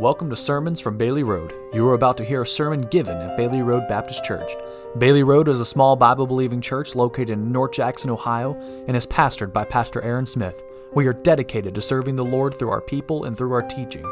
Welcome 0.00 0.30
to 0.30 0.36
Sermons 0.36 0.78
from 0.78 0.96
Bailey 0.96 1.24
Road. 1.24 1.52
You 1.74 1.84
are 1.88 1.94
about 1.94 2.16
to 2.18 2.24
hear 2.24 2.42
a 2.42 2.46
sermon 2.46 2.82
given 2.82 3.16
at 3.16 3.36
Bailey 3.36 3.62
Road 3.62 3.88
Baptist 3.88 4.22
Church. 4.22 4.52
Bailey 4.96 5.24
Road 5.24 5.48
is 5.48 5.58
a 5.58 5.64
small 5.64 5.96
Bible 5.96 6.24
believing 6.24 6.60
church 6.60 6.94
located 6.94 7.30
in 7.30 7.50
North 7.50 7.72
Jackson, 7.72 8.08
Ohio, 8.08 8.54
and 8.86 8.96
is 8.96 9.08
pastored 9.08 9.52
by 9.52 9.64
Pastor 9.64 10.00
Aaron 10.02 10.24
Smith. 10.24 10.62
We 10.94 11.08
are 11.08 11.12
dedicated 11.12 11.74
to 11.74 11.82
serving 11.82 12.14
the 12.14 12.24
Lord 12.24 12.56
through 12.56 12.70
our 12.70 12.80
people 12.80 13.24
and 13.24 13.36
through 13.36 13.52
our 13.52 13.62
teaching. 13.62 14.04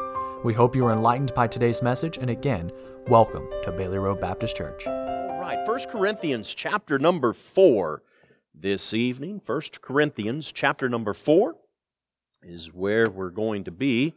We 0.42 0.54
hope 0.54 0.74
you 0.74 0.84
are 0.86 0.92
enlightened 0.92 1.32
by 1.34 1.46
today's 1.46 1.82
message, 1.82 2.18
and 2.18 2.30
again, 2.30 2.72
welcome 3.06 3.48
to 3.62 3.70
Bailey 3.70 3.98
Road 3.98 4.20
Baptist 4.20 4.56
Church. 4.56 4.88
All 4.88 5.38
right, 5.40 5.64
1 5.68 5.78
Corinthians 5.88 6.52
chapter 6.52 6.98
number 6.98 7.32
4 7.32 8.02
this 8.52 8.92
evening. 8.92 9.40
1 9.46 9.60
Corinthians 9.82 10.50
chapter 10.50 10.88
number 10.88 11.14
4 11.14 11.54
is 12.42 12.74
where 12.74 13.08
we're 13.08 13.30
going 13.30 13.62
to 13.62 13.70
be. 13.70 14.14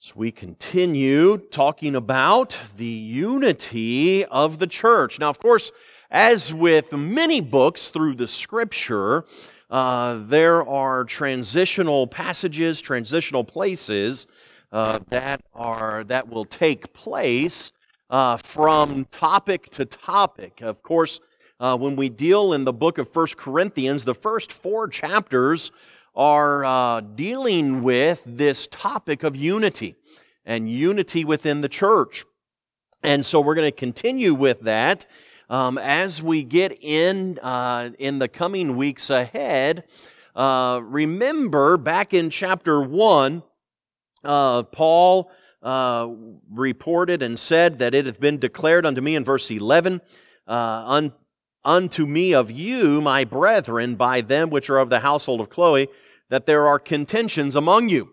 So 0.00 0.14
we 0.14 0.30
continue 0.30 1.38
talking 1.38 1.96
about 1.96 2.56
the 2.76 2.84
unity 2.84 4.24
of 4.26 4.60
the 4.60 4.68
church. 4.68 5.18
Now, 5.18 5.28
of 5.28 5.40
course, 5.40 5.72
as 6.08 6.54
with 6.54 6.92
many 6.92 7.40
books 7.40 7.88
through 7.88 8.14
the 8.14 8.28
scripture, 8.28 9.24
uh, 9.68 10.20
there 10.22 10.64
are 10.64 11.02
transitional 11.02 12.06
passages, 12.06 12.80
transitional 12.80 13.42
places 13.42 14.28
uh, 14.70 15.00
that 15.08 15.42
are 15.52 16.04
that 16.04 16.28
will 16.28 16.44
take 16.44 16.92
place 16.92 17.72
uh, 18.08 18.36
from 18.36 19.04
topic 19.06 19.68
to 19.70 19.84
topic. 19.84 20.60
Of 20.60 20.80
course, 20.84 21.18
uh, 21.58 21.76
when 21.76 21.96
we 21.96 22.08
deal 22.08 22.52
in 22.52 22.64
the 22.64 22.72
book 22.72 22.98
of 22.98 23.12
First 23.12 23.36
Corinthians, 23.36 24.04
the 24.04 24.14
first 24.14 24.52
four 24.52 24.86
chapters 24.86 25.72
are 26.18 26.64
uh, 26.64 27.00
dealing 27.00 27.82
with 27.84 28.22
this 28.26 28.66
topic 28.66 29.22
of 29.22 29.36
unity 29.36 29.94
and 30.44 30.68
unity 30.68 31.24
within 31.24 31.60
the 31.60 31.68
church. 31.68 32.24
And 33.04 33.24
so 33.24 33.40
we're 33.40 33.54
going 33.54 33.70
to 33.70 33.76
continue 33.76 34.34
with 34.34 34.62
that 34.62 35.06
um, 35.48 35.78
as 35.78 36.20
we 36.20 36.42
get 36.42 36.76
in 36.82 37.38
uh, 37.38 37.90
in 38.00 38.18
the 38.18 38.26
coming 38.26 38.76
weeks 38.76 39.10
ahead. 39.10 39.84
Uh, 40.34 40.80
remember, 40.82 41.76
back 41.76 42.12
in 42.12 42.30
chapter 42.30 42.82
one, 42.82 43.44
uh, 44.24 44.64
Paul 44.64 45.30
uh, 45.62 46.08
reported 46.50 47.22
and 47.22 47.38
said 47.38 47.78
that 47.78 47.94
it 47.94 48.06
hath 48.06 48.18
been 48.18 48.38
declared 48.38 48.84
unto 48.84 49.00
me 49.00 49.14
in 49.14 49.24
verse 49.24 49.48
eleven. 49.52 50.00
Uh, 50.48 50.82
un- 50.86 51.12
unto 51.64 52.06
me 52.06 52.34
of 52.34 52.50
you, 52.50 53.00
my 53.00 53.24
brethren, 53.24 53.94
by 53.94 54.20
them 54.20 54.50
which 54.50 54.70
are 54.70 54.78
of 54.78 54.90
the 54.90 55.00
household 55.00 55.40
of 55.40 55.50
Chloe, 55.50 55.88
that 56.28 56.46
there 56.46 56.66
are 56.66 56.78
contentions 56.78 57.56
among 57.56 57.88
you. 57.88 58.10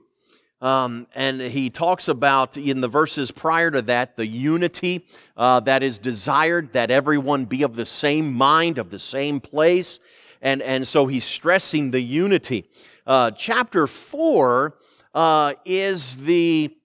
Um, 0.61 1.07
and 1.13 1.41
he 1.41 1.69
talks 1.69 2.07
about 2.07 2.57
in 2.57 2.81
the 2.81 2.87
verses 2.87 3.29
prior 3.29 3.69
to 3.71 3.81
that 3.83 4.15
the 4.15 4.25
unity 4.25 5.05
uh, 5.35 5.59
that 5.61 5.83
is 5.83 5.99
desired, 5.99 6.73
that 6.73 6.89
everyone 6.89 7.45
be 7.45 7.61
of 7.63 7.75
the 7.75 7.85
same 7.85 8.33
mind, 8.33 8.77
of 8.77 8.89
the 8.89 8.99
same 8.99 9.39
place. 9.39 9.99
And, 10.41 10.61
and 10.61 10.87
so 10.87 11.07
he's 11.07 11.25
stressing 11.25 11.91
the 11.91 12.01
unity. 12.01 12.69
Uh, 13.05 13.31
chapter 13.31 13.85
4 13.85 14.75
uh, 15.13 15.53
is 15.65 16.23
the, 16.23 16.75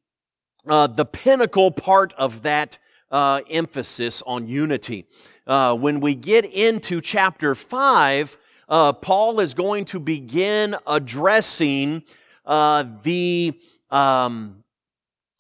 uh, 0.67 0.89
the 0.89 1.05
pinnacle 1.05 1.71
part 1.71 2.13
of 2.15 2.43
that 2.43 2.79
uh, 3.11 3.41
emphasis 3.49 4.23
on 4.27 4.47
unity. 4.47 5.07
Uh, 5.47 5.75
when 5.75 6.01
we 6.01 6.15
get 6.15 6.45
into 6.45 7.01
chapter 7.01 7.55
5, 7.55 8.37
uh, 8.71 8.93
Paul 8.93 9.41
is 9.41 9.53
going 9.53 9.85
to 9.87 10.01
begin 10.01 10.77
addressing 10.87 12.05
uh, 12.47 12.85
the 13.03 13.61
um, 13.91 14.63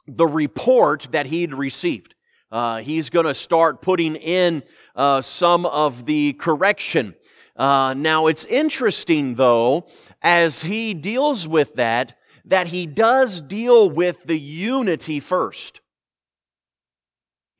the 0.06 0.26
report 0.26 1.06
that 1.12 1.26
he'd 1.26 1.54
received. 1.54 2.16
Uh, 2.50 2.78
he's 2.78 3.10
going 3.10 3.26
to 3.26 3.34
start 3.34 3.80
putting 3.80 4.16
in 4.16 4.64
uh, 4.96 5.22
some 5.22 5.64
of 5.66 6.04
the 6.04 6.32
correction. 6.32 7.14
Uh, 7.54 7.94
now, 7.96 8.26
it's 8.26 8.44
interesting 8.46 9.36
though, 9.36 9.86
as 10.20 10.62
he 10.62 10.92
deals 10.92 11.46
with 11.46 11.74
that, 11.74 12.18
that 12.44 12.68
he 12.68 12.86
does 12.86 13.40
deal 13.40 13.88
with 13.88 14.24
the 14.24 14.38
unity 14.38 15.20
first. 15.20 15.80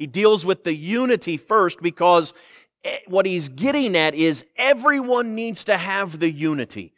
He 0.01 0.07
deals 0.07 0.47
with 0.47 0.65
the 0.65 0.75
unity 0.75 1.37
first 1.37 1.81
because 1.83 2.33
what 3.07 3.27
he's 3.27 3.49
getting 3.49 3.97
at 3.97 4.15
is 4.15 4.45
everyone 4.57 5.35
needs 5.35 5.65
to 5.65 5.77
have 5.77 6.19
the 6.19 6.31
unity. 6.31 6.93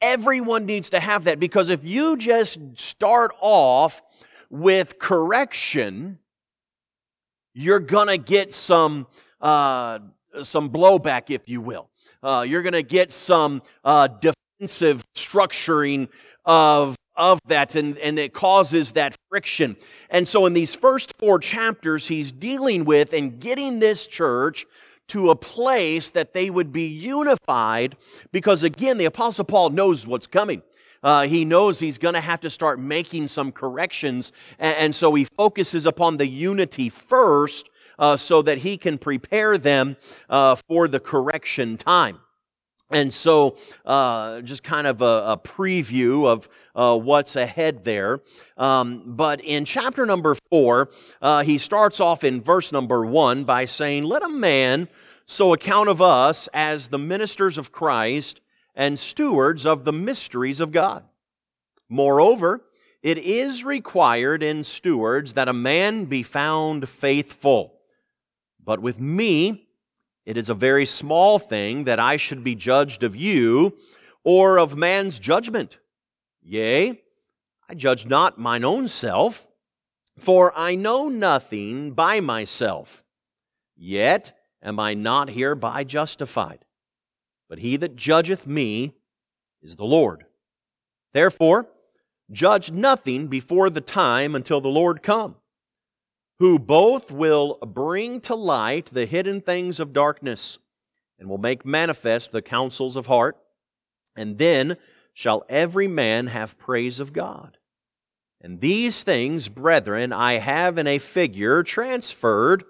Everyone 0.00 0.66
needs 0.66 0.90
to 0.90 1.00
have 1.00 1.24
that 1.24 1.40
because 1.40 1.70
if 1.70 1.84
you 1.84 2.16
just 2.16 2.58
start 2.76 3.32
off 3.40 4.02
with 4.50 4.98
correction, 4.98 6.18
you're 7.54 7.80
gonna 7.80 8.18
get 8.18 8.52
some 8.52 9.06
uh, 9.40 10.00
some 10.42 10.70
blowback, 10.70 11.30
if 11.30 11.48
you 11.48 11.60
will. 11.60 11.88
Uh, 12.22 12.44
you're 12.46 12.62
gonna 12.62 12.82
get 12.82 13.12
some 13.12 13.62
uh, 13.84 14.08
defensive 14.08 15.04
structuring 15.14 16.08
of 16.44 16.96
of 17.16 17.40
that, 17.46 17.76
and, 17.76 17.96
and 17.98 18.18
it 18.18 18.32
causes 18.32 18.92
that 18.92 19.16
friction. 19.28 19.76
And 20.10 20.26
so, 20.26 20.46
in 20.46 20.52
these 20.52 20.74
first 20.74 21.16
four 21.16 21.38
chapters, 21.38 22.08
he's 22.08 22.32
dealing 22.32 22.84
with 22.84 23.12
and 23.12 23.38
getting 23.40 23.78
this 23.78 24.06
church 24.06 24.66
to 25.08 25.30
a 25.30 25.36
place 25.36 26.10
that 26.10 26.32
they 26.32 26.50
would 26.50 26.72
be 26.72 26.86
unified 26.86 27.96
because 28.32 28.62
again, 28.62 28.98
the 28.98 29.04
apostle 29.04 29.44
Paul 29.44 29.70
knows 29.70 30.06
what's 30.06 30.26
coming. 30.26 30.62
Uh, 31.02 31.26
he 31.26 31.44
knows 31.44 31.78
he's 31.78 31.98
going 31.98 32.14
to 32.14 32.20
have 32.20 32.40
to 32.40 32.48
start 32.48 32.80
making 32.80 33.28
some 33.28 33.52
corrections. 33.52 34.32
And, 34.58 34.76
and, 34.76 34.94
so 34.94 35.14
he 35.14 35.24
focuses 35.24 35.84
upon 35.84 36.16
the 36.16 36.26
unity 36.26 36.88
first 36.88 37.68
uh, 37.98 38.16
so 38.16 38.40
that 38.40 38.58
he 38.58 38.78
can 38.78 38.96
prepare 38.96 39.58
them 39.58 39.98
uh, 40.30 40.54
for 40.54 40.88
the 40.88 40.98
correction 40.98 41.76
time. 41.76 42.20
And 42.94 43.12
so, 43.12 43.56
uh, 43.84 44.40
just 44.42 44.62
kind 44.62 44.86
of 44.86 45.02
a, 45.02 45.32
a 45.32 45.40
preview 45.42 46.26
of 46.26 46.48
uh, 46.74 46.96
what's 46.96 47.36
ahead 47.36 47.84
there. 47.84 48.20
Um, 48.56 49.02
but 49.06 49.40
in 49.40 49.64
chapter 49.64 50.06
number 50.06 50.36
four, 50.48 50.90
uh, 51.20 51.42
he 51.42 51.58
starts 51.58 52.00
off 52.00 52.22
in 52.24 52.40
verse 52.40 52.70
number 52.70 53.04
one 53.04 53.44
by 53.44 53.64
saying, 53.64 54.04
Let 54.04 54.22
a 54.22 54.28
man 54.28 54.88
so 55.26 55.52
account 55.52 55.88
of 55.88 56.00
us 56.00 56.48
as 56.54 56.88
the 56.88 56.98
ministers 56.98 57.58
of 57.58 57.72
Christ 57.72 58.40
and 58.74 58.98
stewards 58.98 59.66
of 59.66 59.84
the 59.84 59.92
mysteries 59.92 60.60
of 60.60 60.72
God. 60.72 61.04
Moreover, 61.88 62.62
it 63.02 63.18
is 63.18 63.64
required 63.64 64.42
in 64.42 64.64
stewards 64.64 65.34
that 65.34 65.48
a 65.48 65.52
man 65.52 66.06
be 66.06 66.22
found 66.22 66.88
faithful. 66.88 67.74
But 68.62 68.80
with 68.80 69.00
me, 69.00 69.63
it 70.26 70.36
is 70.36 70.48
a 70.48 70.54
very 70.54 70.86
small 70.86 71.38
thing 71.38 71.84
that 71.84 72.00
I 72.00 72.16
should 72.16 72.42
be 72.42 72.54
judged 72.54 73.02
of 73.02 73.14
you 73.14 73.76
or 74.22 74.58
of 74.58 74.76
man's 74.76 75.18
judgment. 75.18 75.78
Yea, 76.42 77.02
I 77.68 77.74
judge 77.74 78.06
not 78.06 78.38
mine 78.38 78.64
own 78.64 78.88
self, 78.88 79.46
for 80.18 80.52
I 80.56 80.74
know 80.74 81.08
nothing 81.08 81.92
by 81.92 82.20
myself. 82.20 83.04
Yet 83.76 84.36
am 84.62 84.80
I 84.80 84.94
not 84.94 85.30
hereby 85.30 85.84
justified. 85.84 86.64
But 87.48 87.58
he 87.58 87.76
that 87.76 87.96
judgeth 87.96 88.46
me 88.46 88.94
is 89.62 89.76
the 89.76 89.84
Lord. 89.84 90.24
Therefore, 91.12 91.68
judge 92.30 92.70
nothing 92.70 93.28
before 93.28 93.68
the 93.68 93.80
time 93.80 94.34
until 94.34 94.60
the 94.60 94.68
Lord 94.68 95.02
come 95.02 95.36
who 96.38 96.58
both 96.58 97.10
will 97.10 97.58
bring 97.58 98.20
to 98.20 98.34
light 98.34 98.86
the 98.86 99.06
hidden 99.06 99.40
things 99.40 99.78
of 99.78 99.92
darkness 99.92 100.58
and 101.18 101.28
will 101.28 101.38
make 101.38 101.64
manifest 101.64 102.32
the 102.32 102.42
counsels 102.42 102.96
of 102.96 103.06
heart. 103.06 103.36
And 104.16 104.38
then 104.38 104.76
shall 105.12 105.44
every 105.48 105.86
man 105.86 106.26
have 106.28 106.58
praise 106.58 106.98
of 106.98 107.12
God. 107.12 107.58
And 108.40 108.60
these 108.60 109.02
things, 109.02 109.48
brethren, 109.48 110.12
I 110.12 110.34
have 110.34 110.76
in 110.76 110.86
a 110.86 110.98
figure 110.98 111.62
transferred 111.62 112.64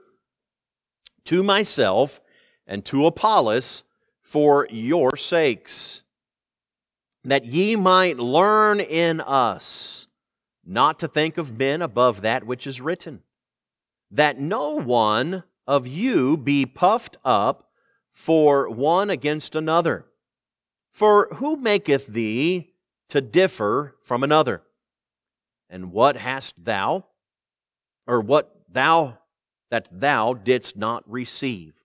to 1.25 1.43
myself 1.43 2.21
and 2.67 2.85
to 2.85 3.07
Apollos 3.07 3.83
for 4.21 4.69
your 4.71 5.17
sakes, 5.17 6.03
that 7.25 7.47
ye 7.47 7.77
might 7.77 8.19
learn 8.19 8.79
in 8.79 9.21
us 9.21 10.07
not 10.65 10.99
to 11.01 11.09
think 11.09 11.39
of 11.39 11.59
men 11.59 11.83
above 11.83 12.21
that 12.21 12.45
which 12.45 12.67
is 12.67 12.81
written 12.81 13.23
that 14.15 14.41
no 14.41 14.75
one 14.75 15.45
of 15.67 15.87
you 15.87 16.37
be 16.37 16.67
puffed 16.67 17.17
up 17.25 17.71
for 18.11 18.69
one 18.69 19.11
against 19.11 19.57
another. 19.57 20.07
For 20.91 21.29
who 21.35 21.57
maketh 21.57 22.07
thee 22.07 22.73
to 23.09 23.21
differ 23.21 23.97
from 24.03 24.23
another? 24.23 24.63
And 25.69 25.93
what 25.93 26.17
hast 26.17 26.65
thou, 26.65 27.07
or 28.07 28.21
what 28.21 28.55
thou 28.69 29.19
that 29.71 29.89
thou 29.91 30.35
didst 30.35 30.77
not 30.77 31.03
receive? 31.11 31.83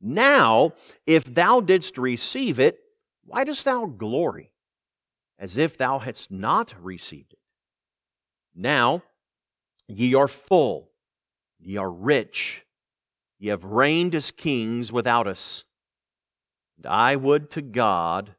Now, 0.00 0.72
if 1.06 1.24
thou 1.24 1.60
didst 1.60 1.96
receive 1.98 2.58
it, 2.58 2.78
why 3.24 3.44
dost 3.44 3.64
thou 3.64 3.86
glory, 3.86 4.50
as 5.38 5.56
if 5.56 5.78
thou 5.78 6.00
hadst 6.00 6.30
not 6.30 6.74
received 6.82 7.32
it? 7.32 7.38
Now, 8.54 9.02
Ye 9.88 10.14
are 10.14 10.28
full, 10.28 10.90
ye 11.64 11.76
are 11.76 11.90
rich, 11.90 12.64
ye 13.38 13.48
have 13.48 13.64
reigned 13.64 14.14
as 14.14 14.30
kings 14.30 14.92
without 14.92 15.26
us. 15.26 15.64
And 16.76 16.86
I 16.86 17.16
would 17.16 17.50
to 17.52 17.62
God 17.62 18.34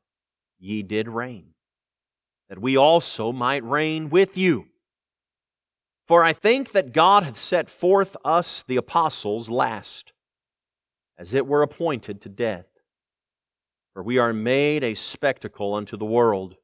ye 0.60 0.84
did 0.84 1.08
reign, 1.08 1.54
that 2.50 2.60
we 2.60 2.78
also 2.78 3.32
might 3.32 3.64
reign 3.64 4.10
with 4.10 4.38
you. 4.38 4.68
For 6.06 6.24
I 6.24 6.34
think 6.34 6.72
that 6.72 6.94
God 6.94 7.24
hath 7.24 7.38
set 7.38 7.68
forth 7.68 8.16
us, 8.24 8.64
the 8.64 8.78
apostles, 8.78 9.50
last, 9.50 10.14
as 11.18 11.34
it 11.34 11.48
were 11.48 11.64
appointed 11.64 12.22
to 12.22 12.30
death. 12.30 12.68
For 13.94 14.04
we 14.04 14.20
are 14.20 14.34
made 14.34 14.84
a 14.84 14.94
spectacle 14.94 15.74
unto 15.74 15.98
the 15.98 16.06
world, 16.06 16.58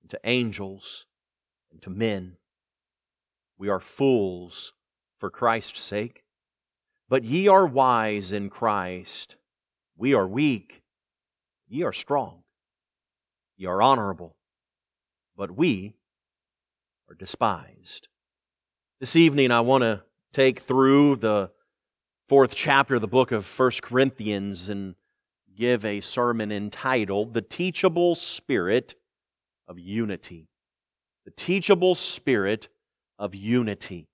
and 0.00 0.10
to 0.10 0.20
angels, 0.22 1.06
and 1.72 1.82
to 1.82 1.90
men. 1.90 2.36
We 3.58 3.68
are 3.68 3.80
fools 3.80 4.74
for 5.22 5.30
Christ's 5.30 5.80
sake. 5.80 6.24
But 7.08 7.22
ye 7.22 7.46
are 7.46 7.64
wise 7.64 8.32
in 8.32 8.50
Christ. 8.50 9.36
We 9.96 10.14
are 10.14 10.26
weak. 10.26 10.82
Ye 11.68 11.84
are 11.84 11.92
strong. 11.92 12.42
Ye 13.56 13.66
are 13.66 13.80
honorable. 13.80 14.34
But 15.36 15.52
we 15.52 15.94
are 17.08 17.14
despised. 17.14 18.08
This 18.98 19.14
evening, 19.14 19.52
I 19.52 19.60
want 19.60 19.82
to 19.82 20.02
take 20.32 20.58
through 20.58 21.14
the 21.14 21.52
fourth 22.26 22.56
chapter 22.56 22.96
of 22.96 23.00
the 23.00 23.06
book 23.06 23.30
of 23.30 23.44
First 23.44 23.80
Corinthians 23.80 24.68
and 24.68 24.96
give 25.56 25.84
a 25.84 26.00
sermon 26.00 26.50
entitled 26.50 27.32
The 27.32 27.42
Teachable 27.42 28.16
Spirit 28.16 28.96
of 29.68 29.78
Unity. 29.78 30.48
The 31.24 31.30
Teachable 31.30 31.94
Spirit 31.94 32.68
of 33.20 33.36
Unity. 33.36 34.08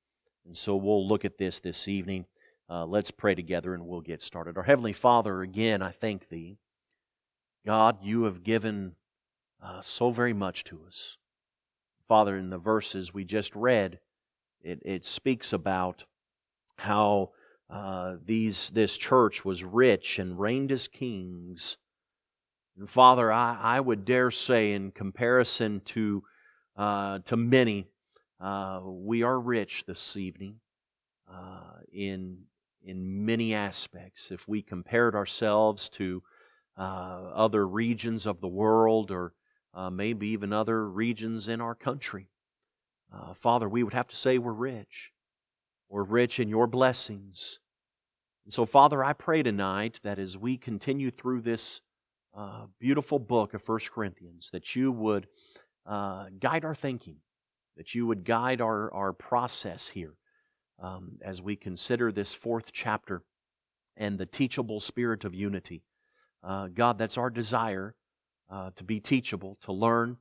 And 0.49 0.56
so 0.56 0.77
we'll 0.77 1.06
look 1.06 1.27
at 1.27 1.37
this 1.37 1.61
this 1.61 1.87
evening. 1.89 2.25
Uh, 2.71 2.87
let's 2.87 3.11
pray 3.11 3.35
together 3.35 3.75
and 3.75 3.87
we'll 3.87 4.00
get 4.00 4.23
started. 4.23 4.56
Our 4.56 4.62
Heavenly 4.62 4.95
Father, 4.95 5.43
again, 5.43 5.83
I 5.83 5.91
thank 5.91 6.31
Thee. 6.31 6.56
God, 7.67 7.99
you 8.03 8.25
have 8.25 8.43
given 8.43 8.95
uh, 9.62 9.83
so 9.83 10.11
very 10.11 10.33
much 10.33 10.65
to 10.65 10.81
us. 10.87 11.19
Father, 12.09 12.39
in 12.39 12.49
the 12.49 12.56
verses 12.56 13.12
we 13.12 13.27
just 13.27 13.55
read, 13.55 14.00
it, 14.62 14.81
it 14.87 15.05
speaks 15.05 15.53
about 15.53 16.06
how 16.77 17.33
uh, 17.69 18.17
these 18.25 18.71
this 18.71 18.97
church 18.97 19.45
was 19.45 19.62
rich 19.62 20.19
and 20.19 20.41
reigned 20.41 20.73
as 20.73 20.89
kings. 20.89 21.77
And 22.79 22.89
Father, 22.89 23.31
I, 23.31 23.59
I 23.61 23.81
would 23.81 24.06
dare 24.06 24.31
say, 24.31 24.73
in 24.73 24.93
comparison 24.93 25.83
to 25.87 26.23
uh, 26.75 27.19
to 27.27 27.37
many, 27.37 27.89
uh, 28.40 28.81
we 28.85 29.23
are 29.23 29.40
rich 29.40 29.85
this 29.87 30.17
evening 30.17 30.61
uh, 31.31 31.81
in 31.93 32.44
in 32.85 33.26
many 33.26 33.52
aspects. 33.52 34.31
If 34.31 34.46
we 34.46 34.62
compared 34.62 35.14
ourselves 35.14 35.88
to 35.90 36.23
uh, 36.76 37.31
other 37.35 37.67
regions 37.67 38.26
of 38.26 38.40
the 38.40 38.49
world, 38.49 39.11
or 39.11 39.35
uh, 39.75 39.90
maybe 39.90 40.29
even 40.29 40.52
other 40.52 40.88
regions 40.88 41.49
in 41.49 41.61
our 41.61 41.75
country, 41.75 42.29
uh, 43.12 43.35
Father, 43.35 43.69
we 43.69 43.82
would 43.82 43.94
have 43.94 44.08
to 44.08 44.17
say 44.17 44.38
we're 44.38 44.52
rich. 44.52 45.11
We're 45.88 46.05
rich 46.05 46.38
in 46.38 46.49
your 46.49 46.69
blessings. 46.69 47.58
And 48.44 48.55
so, 48.55 48.64
Father, 48.64 49.02
I 49.02 49.12
pray 49.12 49.43
tonight 49.43 49.99
that 50.05 50.19
as 50.19 50.38
we 50.38 50.56
continue 50.56 51.11
through 51.11 51.40
this 51.40 51.81
beautiful 52.79 53.19
book 53.19 53.52
of 53.52 53.62
First 53.62 53.90
Corinthians, 53.90 54.50
that 54.52 54.76
you 54.76 54.93
would 54.93 55.26
guide 55.85 56.64
our 56.64 56.75
thinking, 56.75 57.17
that 57.79 57.95
you 57.95 58.07
would 58.07 58.25
guide 58.25 58.61
our, 58.61 58.93
our 58.93 59.15
process 59.15 59.89
here 59.89 60.15
um, 60.83 61.13
as 61.23 61.41
we 61.41 61.57
consider 61.57 62.13
this 62.13 62.35
fourth 62.35 62.73
chapter 62.73 63.23
and 63.97 64.19
the 64.19 64.27
teachable 64.27 64.81
spirit 64.81 65.25
of 65.25 65.35
unity. 65.35 65.85
Uh, 66.43 66.67
God, 66.67 66.99
that's 66.99 67.17
our 67.17 67.31
desire 67.31 67.95
uh, 68.51 68.71
to 68.77 68.85
be 68.85 69.01
teachable, 69.01 69.57
to 69.63 69.73
learn, 69.73 70.19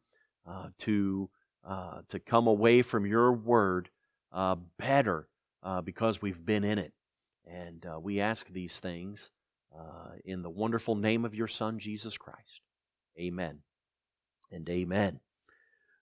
uh, 0.48 0.68
to 0.80 1.30
uh, 1.68 2.00
to 2.08 2.18
come 2.20 2.48
away 2.48 2.82
from 2.82 3.06
your 3.06 3.34
word 3.34 3.90
uh, 4.32 4.56
better 4.80 5.28
uh, 5.64 5.82
because 5.82 6.22
we've 6.22 6.46
been 6.46 6.64
in 6.64 6.78
it. 6.78 6.94
And 7.46 7.86
we 8.02 8.20
ask 8.20 8.48
these 8.48 8.80
things 8.80 9.32
in 10.26 10.42
the 10.42 10.50
wonderful 10.50 10.96
name 10.96 11.24
of 11.24 11.34
your 11.34 11.48
Son, 11.48 11.80
Jesus 11.80 12.18
Christ. 12.18 12.62
Amen 13.18 13.60
and 14.52 14.70
amen. 14.70 15.22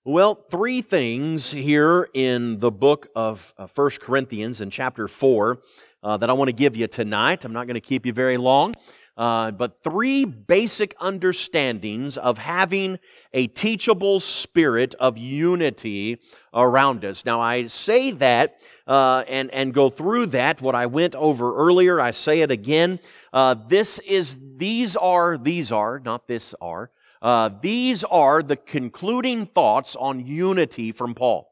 Well, 0.08 0.36
three 0.52 0.84
things 0.84 1.50
here 1.50 2.10
in 2.14 2.60
the 2.60 2.70
book 2.70 3.08
of 3.16 3.56
First 3.74 4.02
Corinthians 4.02 4.62
in 4.62 4.70
chapter 4.70 5.08
4 5.08 5.58
that 6.04 6.30
I 6.30 6.34
want 6.34 6.50
to 6.50 6.54
give 6.54 6.76
you 6.76 6.86
tonight. 6.86 7.44
I'm 7.44 7.54
not 7.54 7.66
going 7.66 7.74
to 7.74 7.82
keep 7.82 8.06
you 8.06 8.14
very 8.14 8.38
long. 8.38 8.76
Uh, 9.18 9.50
but 9.50 9.82
three 9.82 10.24
basic 10.26 10.94
understandings 11.00 12.20
of 12.20 12.38
having 12.38 13.00
a 13.34 13.48
teachable 13.48 14.20
spirit 14.20 14.94
of 15.00 15.18
unity 15.18 16.22
around 16.54 17.04
us. 17.04 17.26
Now, 17.26 17.42
I 17.42 17.66
say 17.66 18.12
that 18.12 18.60
uh, 18.86 19.24
and 19.28 19.50
and 19.50 19.74
go 19.74 19.90
through 19.90 20.28
that. 20.28 20.62
What 20.62 20.76
I 20.76 20.86
went 20.86 21.16
over 21.16 21.56
earlier, 21.56 22.00
I 22.00 22.12
say 22.12 22.42
it 22.42 22.52
again. 22.52 23.00
Uh, 23.34 23.56
this 23.56 23.98
is 24.06 24.40
these 24.58 24.96
are 24.98 25.36
these 25.40 25.72
are 25.72 26.00
not 26.00 26.28
this 26.28 26.54
are. 26.62 26.92
Uh, 27.22 27.50
these 27.62 28.04
are 28.06 28.44
the 28.44 28.56
concluding 28.56 29.46
thoughts 29.46 29.96
on 29.96 30.26
unity 30.26 30.92
from 30.92 31.14
Paul. 31.14 31.52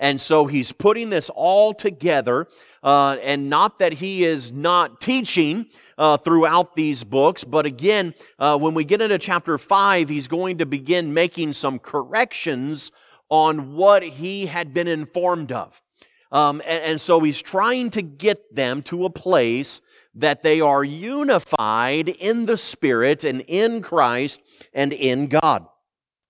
And 0.00 0.20
so 0.20 0.46
he's 0.46 0.70
putting 0.70 1.10
this 1.10 1.28
all 1.30 1.72
together, 1.72 2.46
uh, 2.82 3.16
and 3.22 3.50
not 3.50 3.80
that 3.80 3.94
he 3.94 4.24
is 4.24 4.52
not 4.52 5.00
teaching 5.00 5.66
uh, 5.96 6.16
throughout 6.16 6.76
these 6.76 7.02
books, 7.02 7.42
but 7.42 7.66
again, 7.66 8.14
uh, 8.38 8.56
when 8.56 8.74
we 8.74 8.84
get 8.84 9.00
into 9.00 9.18
chapter 9.18 9.58
5, 9.58 10.08
he's 10.08 10.28
going 10.28 10.58
to 10.58 10.66
begin 10.66 11.12
making 11.12 11.52
some 11.52 11.80
corrections 11.80 12.92
on 13.28 13.74
what 13.74 14.02
he 14.02 14.46
had 14.46 14.72
been 14.72 14.86
informed 14.86 15.50
of. 15.50 15.82
Um, 16.30 16.62
and, 16.66 16.84
and 16.84 17.00
so 17.00 17.20
he's 17.20 17.42
trying 17.42 17.90
to 17.90 18.02
get 18.02 18.54
them 18.54 18.82
to 18.82 19.04
a 19.04 19.10
place 19.10 19.80
that 20.18 20.42
they 20.42 20.60
are 20.60 20.84
unified 20.84 22.08
in 22.08 22.46
the 22.46 22.56
Spirit 22.56 23.24
and 23.24 23.42
in 23.46 23.82
Christ 23.82 24.40
and 24.72 24.92
in 24.92 25.28
God. 25.28 25.66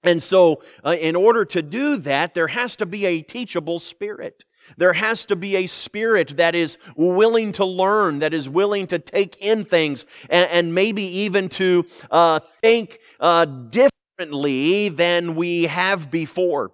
And 0.03 0.23
so, 0.23 0.63
uh, 0.85 0.97
in 0.99 1.17
order 1.17 1.45
to 1.47 1.63
do 1.63 1.97
that, 1.97 2.35
there 2.35 2.47
has 2.49 2.77
to 2.77 2.87
be 2.87 3.05
a 3.05 3.21
teachable 3.21 3.79
spirit. 3.79 4.45
There 4.77 4.93
has 4.93 5.25
to 5.27 5.37
be 5.37 5.57
a 5.57 5.67
spirit 5.67 6.37
that 6.37 6.55
is 6.55 6.79
willing 6.95 7.53
to 7.53 7.65
learn, 7.65 8.21
that 8.21 8.35
is 8.35 8.49
willing 8.49 8.87
to 8.89 8.99
take 8.99 9.37
in 9.41 9.65
things, 9.65 10.07
and, 10.31 10.49
and 10.51 10.75
maybe 10.75 11.03
even 11.03 11.49
to 11.51 11.87
uh, 12.11 12.39
think 12.39 13.01
uh, 13.19 13.45
differently 13.45 14.89
than 14.91 15.35
we 15.35 15.65
have 15.65 16.11
before. 16.11 16.71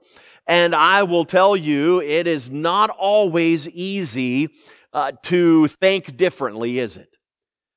And 0.46 0.74
I 0.74 1.04
will 1.04 1.24
tell 1.24 1.56
you, 1.56 2.02
it 2.02 2.26
is 2.26 2.50
not 2.50 2.90
always 2.90 3.68
easy 3.70 4.50
uh, 4.94 5.12
to 5.24 5.66
think 5.66 6.16
differently, 6.16 6.78
is 6.78 6.96
it? 6.96 7.18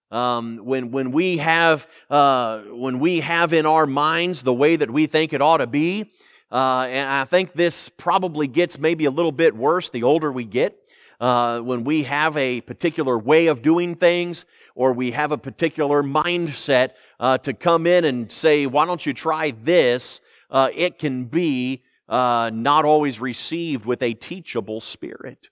Um, 0.10 0.60
when 0.64 0.92
when 0.92 1.12
we 1.12 1.38
have 1.38 1.86
uh, 2.10 2.62
when 2.70 3.00
we 3.00 3.20
have 3.20 3.52
in 3.52 3.66
our 3.66 3.86
minds 3.86 4.44
the 4.44 4.54
way 4.54 4.78
that 4.78 4.90
we 4.90 5.06
think 5.06 5.34
it 5.34 5.42
ought 5.42 5.58
to 5.58 5.68
be, 5.68 6.12
uh, 6.50 6.88
and 6.90 7.10
I 7.10 7.26
think 7.26 7.54
this 7.54 7.90
probably 7.90 8.48
gets 8.48 8.80
maybe 8.80 9.04
a 9.04 9.12
little 9.12 9.34
bit 9.34 9.54
worse 9.54 9.90
the 9.90 10.04
older 10.04 10.32
we 10.32 10.46
get. 10.46 10.78
Uh, 11.20 11.60
when 11.62 11.84
we 11.84 12.04
have 12.04 12.38
a 12.38 12.62
particular 12.62 13.18
way 13.18 13.48
of 13.48 13.64
doing 13.64 13.96
things, 13.96 14.46
or 14.76 14.94
we 14.94 15.12
have 15.12 15.32
a 15.32 15.38
particular 15.38 16.04
mindset 16.04 16.92
uh, 17.20 17.40
to 17.40 17.54
come 17.54 17.86
in 17.86 18.06
and 18.06 18.32
say, 18.32 18.66
"Why 18.66 18.86
don't 18.86 19.06
you 19.06 19.14
try 19.14 19.52
this?" 19.52 20.22
Uh, 20.50 20.70
it 20.74 21.00
can 21.00 21.26
be 21.26 21.84
uh, 22.08 22.50
not 22.54 22.86
always 22.86 23.20
received 23.20 23.86
with 23.86 24.02
a 24.02 24.14
teachable 24.14 24.80
spirit. 24.80 25.50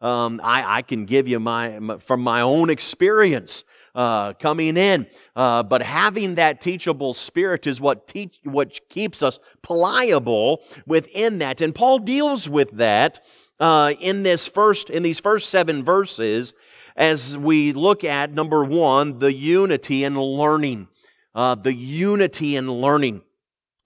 Um, 0.00 0.40
I, 0.44 0.78
I, 0.78 0.82
can 0.82 1.06
give 1.06 1.26
you 1.26 1.40
my 1.40 1.98
from 1.98 2.20
my 2.20 2.40
own 2.40 2.70
experience 2.70 3.64
uh, 3.96 4.32
coming 4.34 4.76
in. 4.76 5.08
Uh, 5.34 5.64
but 5.64 5.82
having 5.82 6.36
that 6.36 6.60
teachable 6.60 7.12
spirit 7.12 7.66
is 7.66 7.80
what 7.80 8.06
teach, 8.06 8.38
what 8.44 8.78
keeps 8.88 9.24
us 9.24 9.40
pliable 9.62 10.62
within 10.86 11.38
that. 11.38 11.60
And 11.60 11.74
Paul 11.74 11.98
deals 11.98 12.48
with 12.48 12.70
that 12.72 13.18
uh, 13.58 13.94
in 14.00 14.22
this 14.22 14.46
first 14.46 14.88
in 14.88 15.02
these 15.02 15.18
first 15.18 15.50
seven 15.50 15.84
verses 15.84 16.54
as 16.96 17.38
we 17.38 17.72
look 17.72 18.04
at 18.04 18.32
number 18.32 18.64
one, 18.64 19.18
the 19.18 19.32
unity 19.32 20.04
in 20.04 20.20
learning. 20.20 20.88
Uh, 21.34 21.54
the 21.54 21.74
unity 21.74 22.56
in 22.56 22.70
learning. 22.70 23.22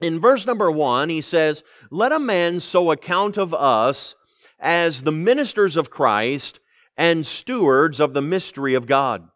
In 0.01 0.21
verse 0.21 0.47
number 0.47 0.71
one, 0.71 1.11
he 1.11 1.21
says, 1.21 1.63
Let 1.91 2.13
a 2.13 2.19
man 2.19 2.61
so 2.61 2.91
account 2.91 3.37
of 3.37 3.53
us 3.55 4.17
as 4.63 5.03
the 5.03 5.13
ministers 5.13 5.77
of 5.77 5.91
Christ 5.91 6.61
and 6.97 7.27
stewards 7.27 8.01
of 8.01 8.15
the 8.15 8.23
mystery 8.23 8.75
of 8.75 8.87
God. 8.87 9.29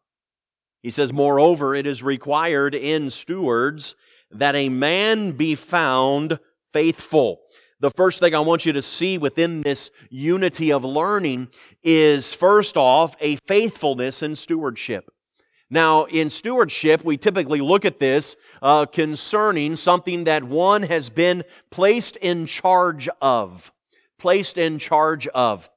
He 0.83 0.91
says, 0.91 1.13
Moreover, 1.13 1.75
it 1.75 1.87
is 1.87 2.03
required 2.03 2.75
in 2.75 3.11
stewards 3.11 3.97
that 4.31 4.55
a 4.55 4.69
man 4.69 5.33
be 5.33 5.55
found 5.57 6.39
faithful. 6.73 7.41
the 7.81 7.91
first 7.91 8.21
thing 8.21 8.35
I 8.35 8.41
want 8.41 8.65
you 8.65 8.73
to 8.73 8.83
see 8.83 9.19
within 9.19 9.61
this 9.61 9.91
unity 10.09 10.73
of 10.73 10.85
learning 10.85 11.49
is 11.83 12.33
first 12.33 12.77
off, 12.77 13.15
a 13.21 13.37
faithfulness 13.37 14.23
in 14.23 14.35
stewardship. 14.35 15.11
Now, 15.69 16.05
in 16.05 16.31
stewardship, 16.31 17.05
we 17.05 17.17
typically 17.17 17.61
look 17.61 17.85
at 17.85 17.99
this 17.99 18.37
uh, 18.63 18.87
concerning 18.87 19.77
something 19.77 20.25
that 20.25 20.45
one 20.45 20.85
has 20.85 21.11
been 21.11 21.43
placed 21.71 22.17
in 22.17 22.47
charge 22.47 23.09
of. 23.21 23.73
Placed 24.19 24.59
in 24.59 24.79
charge 24.79 25.27
of. 25.29 25.71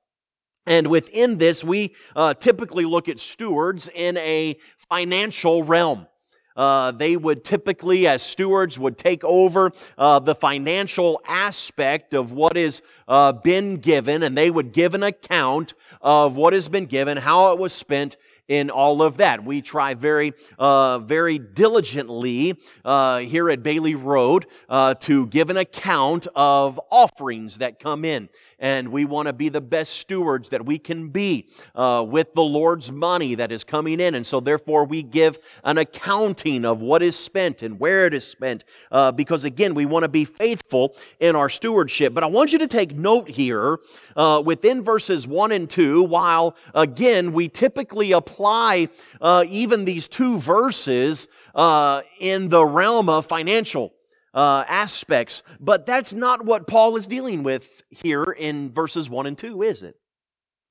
And 0.65 0.88
within 0.88 1.38
this, 1.38 1.63
we 1.63 1.96
uh, 2.15 2.36
typically 2.36 2.86
look 2.86 3.10
at 3.10 3.19
stewards 3.19 3.89
in 3.93 4.17
a 4.17 4.58
financial 4.77 5.63
realm. 5.63 6.08
Uh, 6.55 6.91
they 6.91 7.15
would 7.15 7.43
typically, 7.43 8.05
as 8.05 8.22
stewards, 8.22 8.77
would 8.77 8.98
take 8.98 9.24
over 9.24 9.72
uh, 9.98 10.19
the 10.19 10.36
financial 10.36 11.22
aspect 11.25 12.13
of 12.13 12.34
what 12.34 12.58
has 12.58 12.81
uh, 13.08 13.31
been 13.31 13.77
given, 13.77 14.24
and 14.24 14.38
they 14.38 14.51
would 14.51 14.74
give 14.74 14.93
an 14.93 15.01
account 15.01 15.74
of 16.01 16.36
what 16.36 16.51
has 16.51 16.67
been 16.67 16.86
given, 16.86 17.17
how 17.17 17.53
it 17.53 17.60
was 17.60 17.72
spent, 17.72 18.17
in 18.50 18.70
all 18.70 19.01
of 19.01 19.18
that. 19.18 19.46
We 19.46 19.62
try 19.62 19.94
very, 19.94 20.34
uh, 20.58 21.00
very 21.00 21.38
diligently 21.38 22.56
uh, 22.84 23.20
here 23.20 23.50
at 23.50 23.63
Bailey 23.63 23.96
Road 23.96 24.48
uh, 24.68 24.96
to 24.96 25.27
give 25.27 25.50
an 25.50 25.56
account 25.56 26.27
of 26.36 26.82
offerings 26.91 27.60
that 27.60 27.79
come 27.79 28.03
in 28.03 28.27
and 28.59 28.89
we 28.89 29.05
want 29.05 29.27
to 29.27 29.33
be 29.33 29.49
the 29.49 29.61
best 29.61 29.93
stewards 29.93 30.49
that 30.49 30.65
we 30.65 30.77
can 30.77 31.09
be 31.09 31.47
uh, 31.75 32.05
with 32.07 32.33
the 32.33 32.43
Lord's 32.43 32.91
money 32.91 33.35
that 33.35 33.51
is 33.51 33.63
coming 33.63 33.99
in. 33.99 34.15
And 34.15 34.25
so, 34.25 34.39
therefore, 34.39 34.85
we 34.85 35.03
give 35.03 35.39
an 35.63 35.77
accounting 35.77 36.65
of 36.65 36.81
what 36.81 37.01
is 37.01 37.17
spent 37.17 37.63
and 37.63 37.79
where 37.79 38.05
it 38.05 38.13
is 38.13 38.25
spent, 38.25 38.65
uh, 38.91 39.11
because 39.11 39.45
again, 39.45 39.73
we 39.73 39.85
want 39.85 40.03
to 40.03 40.09
be 40.09 40.25
faithful 40.25 40.95
in 41.19 41.35
our 41.35 41.49
stewardship. 41.49 42.13
But 42.13 42.23
I 42.23 42.27
want 42.27 42.53
you 42.53 42.59
to 42.59 42.67
take 42.67 42.95
note 42.95 43.29
here 43.29 43.79
uh, 44.15 44.41
within 44.45 44.83
verses 44.83 45.27
one 45.27 45.51
and 45.51 45.69
two. 45.69 46.03
While 46.03 46.55
again, 46.73 47.31
we 47.31 47.47
typically 47.47 48.11
apply 48.11 48.89
uh, 49.21 49.45
even 49.47 49.85
these 49.85 50.07
two 50.07 50.37
verses 50.39 51.27
uh, 51.55 52.01
in 52.19 52.49
the 52.49 52.65
realm 52.65 53.09
of 53.09 53.25
financial 53.25 53.93
uh, 54.33 54.63
aspects. 54.67 55.43
But 55.59 55.86
that's 55.86 56.13
not 56.13 56.45
what 56.45 56.67
Paul 56.67 56.95
is 56.95 57.07
dealing 57.07 57.43
with 57.43 57.83
here 57.89 58.24
in 58.24 58.71
verses 58.71 59.09
1 59.09 59.25
and 59.25 59.38
2, 59.38 59.63
is 59.63 59.83
it? 59.83 59.95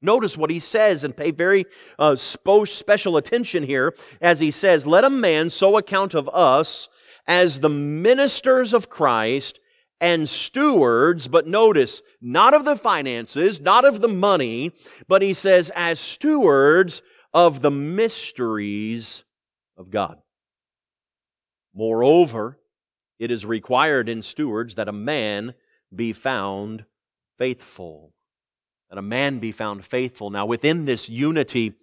Notice 0.00 0.37
what 0.37 0.50
he 0.50 0.61
says 0.61 1.03
and 1.03 1.17
pay 1.17 1.33
very 1.33 1.67
uh, 1.99 2.15
special 2.15 3.17
attention 3.17 3.65
here 3.65 3.95
as 4.21 4.38
he 4.38 4.50
says, 4.50 4.87
Let 4.87 5.05
a 5.05 5.11
man 5.11 5.50
so 5.50 5.77
account 5.77 6.15
of 6.15 6.31
us 6.33 6.88
as 7.27 7.61
the 7.61 7.69
ministers 7.69 8.73
of 8.73 8.88
Christ 8.88 9.59
and 10.00 10.29
stewards, 10.29 11.27
but 11.27 11.49
notice, 11.49 12.03
not 12.21 12.55
of 12.55 12.65
the 12.65 12.77
finances, 12.77 13.61
not 13.61 13.85
of 13.85 14.00
the 14.00 14.09
money, 14.09 14.73
but 15.09 15.23
he 15.23 15.33
says, 15.33 15.73
as 15.75 15.99
stewards 15.99 17.03
of 17.35 17.61
the 17.61 17.71
mysteries 17.71 19.25
of 19.77 19.91
God. 19.91 20.19
Moreover, 21.75 22.59
it 23.19 23.31
is 23.31 23.45
required 23.45 24.09
in 24.09 24.23
stewards 24.23 24.75
that 24.77 24.89
a 24.89 24.93
man 24.93 25.55
be 25.95 26.13
found 26.13 26.85
faithful. 27.39 28.13
That 28.91 28.99
a 28.99 29.03
man 29.03 29.39
be 29.39 29.53
found 29.53 29.85
faithful. 29.85 30.31
Now, 30.31 30.47
within 30.47 30.85
this 30.85 31.09
unity 31.09 31.75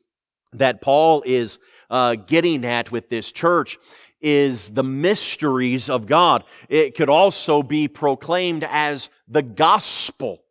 that 0.54 0.82
Paul 0.82 1.24
is 1.26 1.60
uh, 1.90 2.16
getting 2.16 2.66
at 2.66 2.92
with 2.92 3.10
this 3.10 3.32
church, 3.32 3.78
is 4.22 4.72
the 4.72 4.84
mysteries 4.84 5.88
of 5.88 6.08
God. 6.08 6.44
It 6.68 6.96
could 6.96 7.10
also 7.10 7.62
be 7.62 7.88
proclaimed 7.88 8.66
as 8.68 9.12
the 9.28 9.44
gospel. 9.44 10.42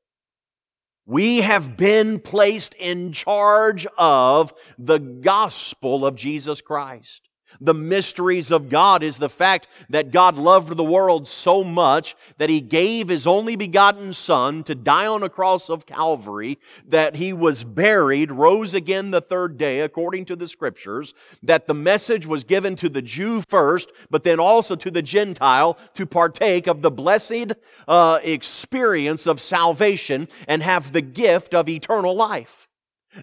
We 1.07 1.41
have 1.41 1.77
been 1.77 2.21
placed 2.21 2.75
in 2.75 3.13
charge 3.13 3.87
of 3.99 4.55
the 4.79 4.99
gospel 4.99 6.07
of 6.07 6.15
Jesus 6.15 6.61
Christ 6.61 7.29
the 7.61 7.75
mysteries 7.75 8.51
of 8.51 8.69
God 8.69 9.03
is 9.03 9.19
the 9.19 9.29
fact 9.29 9.69
that 9.89 10.11
God 10.11 10.37
loved 10.37 10.77
the 10.77 10.85
world 10.85 11.27
so 11.27 11.65
much 11.65 12.15
that 12.39 12.51
He 12.51 12.61
gave 12.61 13.09
His 13.09 13.27
only 13.27 13.57
begotten 13.57 14.13
Son 14.13 14.63
to 14.65 14.75
die 14.75 15.07
on 15.07 15.23
a 15.23 15.29
cross 15.29 15.71
of 15.71 15.87
Calvary, 15.87 16.59
that 16.87 17.17
He 17.17 17.33
was 17.33 17.65
buried, 17.65 18.33
rose 18.33 18.75
again 18.75 19.11
the 19.11 19.21
third 19.21 19.57
day, 19.59 19.81
according 19.81 20.25
to 20.27 20.37
the 20.37 20.49
Scriptures, 20.49 21.15
that 21.43 21.67
the 21.67 21.75
message 21.75 22.27
was 22.27 22.45
given 22.45 22.77
to 22.77 22.89
the 22.89 23.03
Jew 23.03 23.41
first, 23.41 23.93
but 24.11 24.25
then 24.25 24.41
also 24.41 24.77
to 24.77 24.91
the 24.91 25.03
Gentile 25.03 25.79
to 25.95 26.07
partake 26.07 26.67
of 26.67 26.83
the 26.83 26.91
blessed 26.91 27.53
uh, 27.89 28.19
experience 28.23 29.27
of 29.27 29.41
salvation 29.41 30.29
and 30.49 30.63
have 30.63 30.93
the 30.93 31.03
gift 31.03 31.55
of 31.55 31.69
eternal 31.69 32.15
life. 32.15 32.69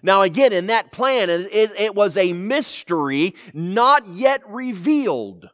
Now, 0.02 0.22
again, 0.22 0.52
in 0.52 0.66
that 0.68 0.92
plan, 0.92 1.28
it, 1.28 1.50
it, 1.52 1.94
was 1.94 2.16
a 2.16 2.32
mystery 2.32 3.34
not 3.52 4.08
yet 4.08 4.42
revealed 4.48 5.48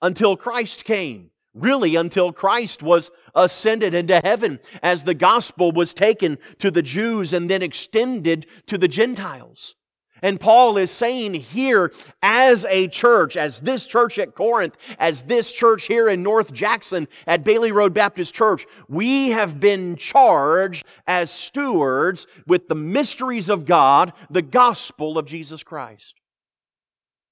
until 0.00 0.36
Christ 0.36 0.84
came. 0.84 1.30
Really, 1.52 1.96
until 1.96 2.32
Christ 2.32 2.80
was 2.80 3.10
ascended 3.34 3.92
into 3.92 4.20
heaven 4.20 4.60
as 4.82 5.02
the 5.02 5.14
gospel 5.14 5.72
was 5.72 5.92
taken 5.92 6.38
to 6.58 6.70
the 6.70 6.82
Jews 6.82 7.32
and 7.32 7.50
then 7.50 7.60
extended 7.60 8.46
to 8.66 8.78
the 8.78 8.86
Gentiles. 8.86 9.74
And 10.22 10.40
Paul 10.40 10.76
is 10.76 10.90
saying 10.90 11.34
here, 11.34 11.92
as 12.22 12.64
a 12.68 12.88
church, 12.88 13.36
as 13.36 13.60
this 13.60 13.86
church 13.86 14.18
at 14.18 14.34
Corinth, 14.34 14.76
as 14.98 15.24
this 15.24 15.52
church 15.52 15.86
here 15.86 16.08
in 16.08 16.22
North 16.22 16.52
Jackson 16.52 17.08
at 17.26 17.44
Bailey 17.44 17.72
Road 17.72 17.94
Baptist 17.94 18.34
Church, 18.34 18.66
we 18.88 19.30
have 19.30 19.60
been 19.60 19.96
charged 19.96 20.84
as 21.06 21.30
stewards 21.30 22.26
with 22.46 22.68
the 22.68 22.74
mysteries 22.74 23.48
of 23.48 23.64
God, 23.64 24.12
the 24.30 24.42
gospel 24.42 25.18
of 25.18 25.26
Jesus 25.26 25.62
Christ. 25.62 26.20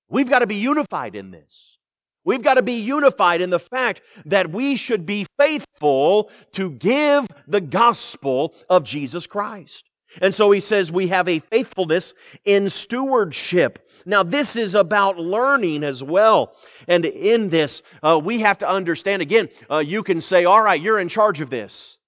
We've 0.08 0.28
got 0.30 0.38
to 0.40 0.46
be 0.46 0.56
unified 0.56 1.14
in 1.14 1.30
this. 1.30 1.78
We've 2.24 2.42
got 2.42 2.54
to 2.54 2.62
be 2.62 2.74
unified 2.74 3.40
in 3.40 3.50
the 3.50 3.58
fact 3.58 4.02
that 4.26 4.50
we 4.50 4.76
should 4.76 5.06
be 5.06 5.26
faithful 5.38 6.30
to 6.52 6.70
give 6.70 7.26
the 7.46 7.60
gospel 7.60 8.54
of 8.68 8.84
Jesus 8.84 9.26
Christ. 9.26 9.87
And 10.20 10.34
so 10.34 10.50
he 10.50 10.60
says 10.60 10.90
we 10.90 11.08
have 11.08 11.28
a 11.28 11.38
faithfulness 11.38 12.14
in 12.44 12.70
stewardship. 12.70 13.86
Now, 14.06 14.22
this 14.22 14.56
is 14.56 14.74
about 14.74 15.18
learning 15.18 15.84
as 15.84 16.02
well. 16.02 16.54
And 16.86 17.04
in 17.04 17.50
this, 17.50 17.82
uh, 18.02 18.20
we 18.22 18.40
have 18.40 18.58
to 18.58 18.68
understand 18.68 19.22
again, 19.22 19.48
uh, 19.70 19.78
you 19.78 20.02
can 20.02 20.20
say, 20.20 20.44
all 20.44 20.62
right, 20.62 20.80
you're 20.80 20.98
in 20.98 21.08
charge 21.08 21.40
of 21.40 21.50
this. 21.50 21.98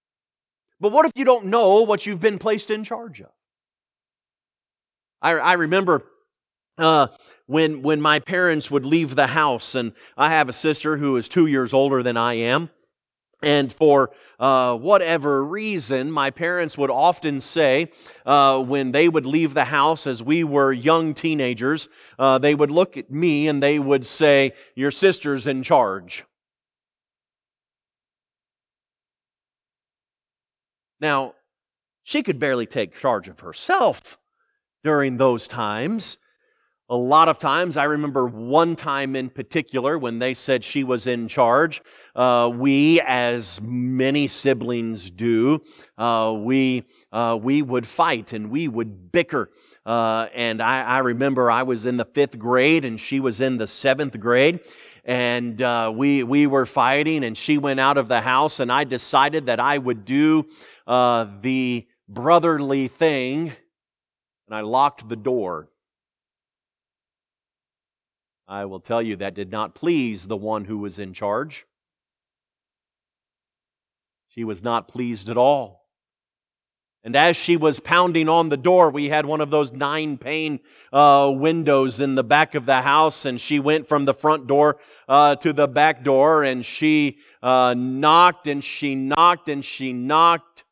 But 0.80 0.92
what 0.92 1.04
if 1.04 1.12
you 1.14 1.24
don't 1.24 1.46
know 1.46 1.82
what 1.82 2.06
you've 2.06 2.20
been 2.20 2.38
placed 2.38 2.70
in 2.70 2.84
charge 2.84 3.20
of? 3.20 3.30
I, 5.20 5.32
I 5.32 5.52
remember 5.52 6.02
uh, 6.78 7.08
when, 7.46 7.82
when 7.82 8.00
my 8.00 8.18
parents 8.18 8.70
would 8.70 8.86
leave 8.86 9.14
the 9.14 9.26
house, 9.26 9.74
and 9.74 9.92
I 10.16 10.30
have 10.30 10.48
a 10.48 10.54
sister 10.54 10.96
who 10.96 11.16
is 11.16 11.28
two 11.28 11.46
years 11.46 11.74
older 11.74 12.02
than 12.02 12.16
I 12.16 12.34
am. 12.34 12.70
And 13.42 13.72
for 13.72 14.10
uh, 14.38 14.76
whatever 14.76 15.42
reason, 15.44 16.10
my 16.12 16.30
parents 16.30 16.76
would 16.76 16.90
often 16.90 17.40
say 17.40 17.90
uh, 18.26 18.62
when 18.62 18.92
they 18.92 19.08
would 19.08 19.24
leave 19.26 19.54
the 19.54 19.64
house 19.64 20.06
as 20.06 20.22
we 20.22 20.44
were 20.44 20.72
young 20.72 21.14
teenagers, 21.14 21.88
uh, 22.18 22.38
they 22.38 22.54
would 22.54 22.70
look 22.70 22.96
at 22.96 23.10
me 23.10 23.48
and 23.48 23.62
they 23.62 23.78
would 23.78 24.04
say, 24.04 24.52
Your 24.74 24.90
sister's 24.90 25.46
in 25.46 25.62
charge. 25.62 26.24
Now, 31.00 31.34
she 32.02 32.22
could 32.22 32.38
barely 32.38 32.66
take 32.66 32.94
charge 32.94 33.28
of 33.28 33.40
herself 33.40 34.18
during 34.84 35.16
those 35.16 35.48
times. 35.48 36.18
A 36.92 36.96
lot 36.96 37.28
of 37.28 37.38
times, 37.38 37.76
I 37.76 37.84
remember 37.84 38.26
one 38.26 38.74
time 38.74 39.14
in 39.14 39.30
particular 39.30 39.96
when 39.96 40.18
they 40.18 40.34
said 40.34 40.64
she 40.64 40.82
was 40.82 41.06
in 41.06 41.28
charge. 41.28 41.80
Uh, 42.16 42.50
we, 42.52 43.00
as 43.02 43.60
many 43.62 44.26
siblings 44.26 45.08
do, 45.08 45.62
uh, 45.96 46.36
we 46.36 46.82
uh, 47.12 47.38
we 47.40 47.62
would 47.62 47.86
fight 47.86 48.32
and 48.32 48.50
we 48.50 48.66
would 48.66 49.12
bicker. 49.12 49.50
Uh, 49.86 50.26
and 50.34 50.60
I, 50.60 50.82
I, 50.82 50.98
remember 50.98 51.48
I 51.48 51.62
was 51.62 51.86
in 51.86 51.96
the 51.96 52.04
fifth 52.04 52.40
grade 52.40 52.84
and 52.84 52.98
she 52.98 53.20
was 53.20 53.40
in 53.40 53.58
the 53.58 53.68
seventh 53.68 54.18
grade, 54.18 54.58
and 55.04 55.62
uh, 55.62 55.92
we 55.94 56.24
we 56.24 56.48
were 56.48 56.66
fighting. 56.66 57.22
And 57.22 57.38
she 57.38 57.56
went 57.56 57.78
out 57.78 57.98
of 57.98 58.08
the 58.08 58.20
house, 58.20 58.58
and 58.58 58.72
I 58.72 58.82
decided 58.82 59.46
that 59.46 59.60
I 59.60 59.78
would 59.78 60.04
do 60.04 60.44
uh, 60.88 61.28
the 61.40 61.86
brotherly 62.08 62.88
thing, 62.88 63.52
and 64.48 64.56
I 64.56 64.62
locked 64.62 65.08
the 65.08 65.14
door. 65.14 65.68
I 68.50 68.64
will 68.64 68.80
tell 68.80 69.00
you 69.00 69.14
that 69.16 69.34
did 69.34 69.52
not 69.52 69.76
please 69.76 70.26
the 70.26 70.36
one 70.36 70.64
who 70.64 70.78
was 70.78 70.98
in 70.98 71.14
charge. 71.14 71.66
She 74.28 74.42
was 74.42 74.60
not 74.60 74.88
pleased 74.88 75.30
at 75.30 75.36
all. 75.36 75.86
And 77.04 77.14
as 77.14 77.36
she 77.36 77.56
was 77.56 77.78
pounding 77.78 78.28
on 78.28 78.48
the 78.48 78.56
door, 78.56 78.90
we 78.90 79.08
had 79.08 79.24
one 79.24 79.40
of 79.40 79.50
those 79.50 79.72
nine 79.72 80.18
pane 80.18 80.58
uh, 80.92 81.30
windows 81.32 82.00
in 82.00 82.16
the 82.16 82.24
back 82.24 82.56
of 82.56 82.66
the 82.66 82.82
house, 82.82 83.24
and 83.24 83.40
she 83.40 83.60
went 83.60 83.88
from 83.88 84.04
the 84.04 84.12
front 84.12 84.48
door 84.48 84.78
uh, 85.08 85.36
to 85.36 85.52
the 85.52 85.68
back 85.68 86.02
door, 86.02 86.42
and 86.42 86.66
she 86.66 87.18
uh, 87.44 87.74
knocked 87.78 88.48
and 88.48 88.64
she 88.64 88.96
knocked 88.96 89.48
and 89.48 89.64
she 89.64 89.92
knocked 89.92 90.64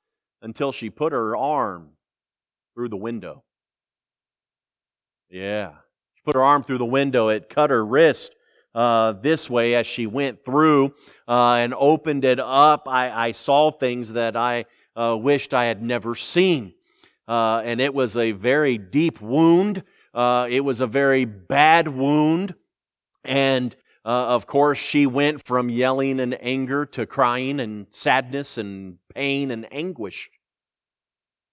until 0.42 0.72
she 0.72 0.90
put 0.90 1.12
her 1.12 1.36
arm 1.36 1.90
through 2.74 2.88
the 2.88 2.96
window. 2.96 3.44
Yeah. 5.30 5.74
Put 6.28 6.34
her 6.34 6.42
arm 6.42 6.62
through 6.62 6.76
the 6.76 6.84
window. 6.84 7.28
It 7.28 7.48
cut 7.48 7.70
her 7.70 7.82
wrist 7.82 8.34
uh, 8.74 9.12
this 9.12 9.48
way 9.48 9.74
as 9.74 9.86
she 9.86 10.06
went 10.06 10.44
through 10.44 10.92
uh, 11.26 11.54
and 11.54 11.72
opened 11.72 12.22
it 12.26 12.38
up. 12.38 12.86
I, 12.86 13.28
I 13.28 13.30
saw 13.30 13.70
things 13.70 14.12
that 14.12 14.36
I 14.36 14.66
uh, 14.94 15.16
wished 15.18 15.54
I 15.54 15.64
had 15.64 15.82
never 15.82 16.14
seen. 16.14 16.74
Uh, 17.26 17.62
and 17.64 17.80
it 17.80 17.94
was 17.94 18.14
a 18.14 18.32
very 18.32 18.76
deep 18.76 19.22
wound. 19.22 19.84
Uh, 20.12 20.48
it 20.50 20.60
was 20.60 20.82
a 20.82 20.86
very 20.86 21.24
bad 21.24 21.88
wound. 21.88 22.54
And 23.24 23.74
uh, 24.04 24.26
of 24.26 24.46
course, 24.46 24.76
she 24.76 25.06
went 25.06 25.46
from 25.46 25.70
yelling 25.70 26.20
and 26.20 26.36
anger 26.42 26.84
to 26.84 27.06
crying 27.06 27.58
and 27.58 27.86
sadness 27.88 28.58
and 28.58 28.98
pain 29.14 29.50
and 29.50 29.66
anguish. 29.72 30.28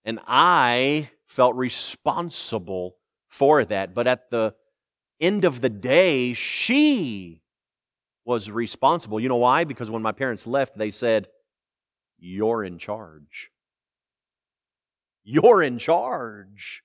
And 0.04 0.20
I 0.28 1.12
felt 1.28 1.56
responsible 1.56 2.98
for 3.30 3.64
that. 3.64 3.94
But 3.94 4.08
at 4.08 4.30
the 4.32 4.54
end 5.26 5.46
of 5.46 5.62
the 5.62 5.70
day, 5.70 6.34
she 6.34 7.42
was 8.24 8.50
responsible. 8.50 9.20
You 9.20 9.30
know 9.30 9.36
why? 9.38 9.64
Because 9.64 9.90
when 9.90 10.02
my 10.02 10.12
parents 10.12 10.48
left, 10.48 10.78
they 10.78 10.90
said, 10.90 11.28
You're 12.18 12.64
in 12.64 12.78
charge. 12.78 13.52
You're 15.24 15.62
in 15.64 15.78
charge. 15.78 16.85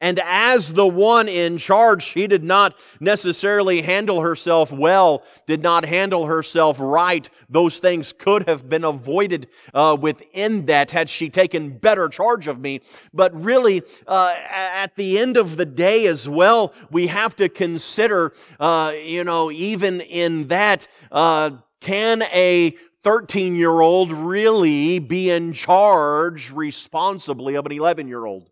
And 0.00 0.20
as 0.22 0.74
the 0.74 0.86
one 0.86 1.26
in 1.26 1.56
charge, 1.56 2.02
she 2.02 2.26
did 2.26 2.44
not 2.44 2.74
necessarily 3.00 3.80
handle 3.80 4.20
herself 4.20 4.70
well, 4.70 5.22
did 5.46 5.62
not 5.62 5.86
handle 5.86 6.26
herself 6.26 6.76
right. 6.78 7.28
Those 7.48 7.78
things 7.78 8.12
could 8.12 8.46
have 8.46 8.68
been 8.68 8.84
avoided 8.84 9.48
uh, 9.72 9.96
within 9.98 10.66
that 10.66 10.90
had 10.90 11.08
she 11.08 11.30
taken 11.30 11.78
better 11.78 12.08
charge 12.10 12.46
of 12.46 12.60
me. 12.60 12.82
But 13.14 13.34
really, 13.34 13.82
uh, 14.06 14.36
at 14.50 14.94
the 14.96 15.18
end 15.18 15.38
of 15.38 15.56
the 15.56 15.64
day 15.64 16.06
as 16.06 16.28
well, 16.28 16.74
we 16.90 17.06
have 17.06 17.34
to 17.36 17.48
consider, 17.48 18.34
uh, 18.60 18.92
you 19.02 19.24
know, 19.24 19.50
even 19.50 20.02
in 20.02 20.48
that, 20.48 20.88
uh, 21.10 21.52
can 21.80 22.22
a 22.22 22.76
13 23.02 23.54
year 23.54 23.80
old 23.80 24.12
really 24.12 24.98
be 24.98 25.30
in 25.30 25.54
charge 25.54 26.50
responsibly 26.50 27.54
of 27.54 27.64
an 27.64 27.72
11 27.72 28.08
year 28.08 28.26
old? 28.26 28.50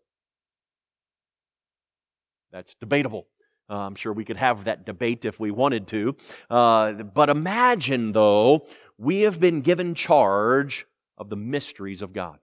That's 2.55 2.77
debatable. 2.77 3.27
Uh, 3.69 3.79
I'm 3.79 3.97
sure 3.97 4.13
we 4.13 4.25
could 4.25 4.37
have 4.37 4.65
that 4.65 4.87
debate 4.87 5.25
if 5.25 5.41
we 5.41 5.51
wanted 5.51 5.89
to. 5.89 6.17
Uh, 6.49 6.93
but 6.93 7.29
imagine, 7.29 8.13
though, 8.13 8.65
we 8.97 9.23
have 9.23 9.41
been 9.41 9.61
given 9.61 9.97
charge 9.97 10.87
of 11.19 11.31
the 11.31 11.37
mysteries 11.37 12.01
of 12.01 12.13
God. 12.13 12.39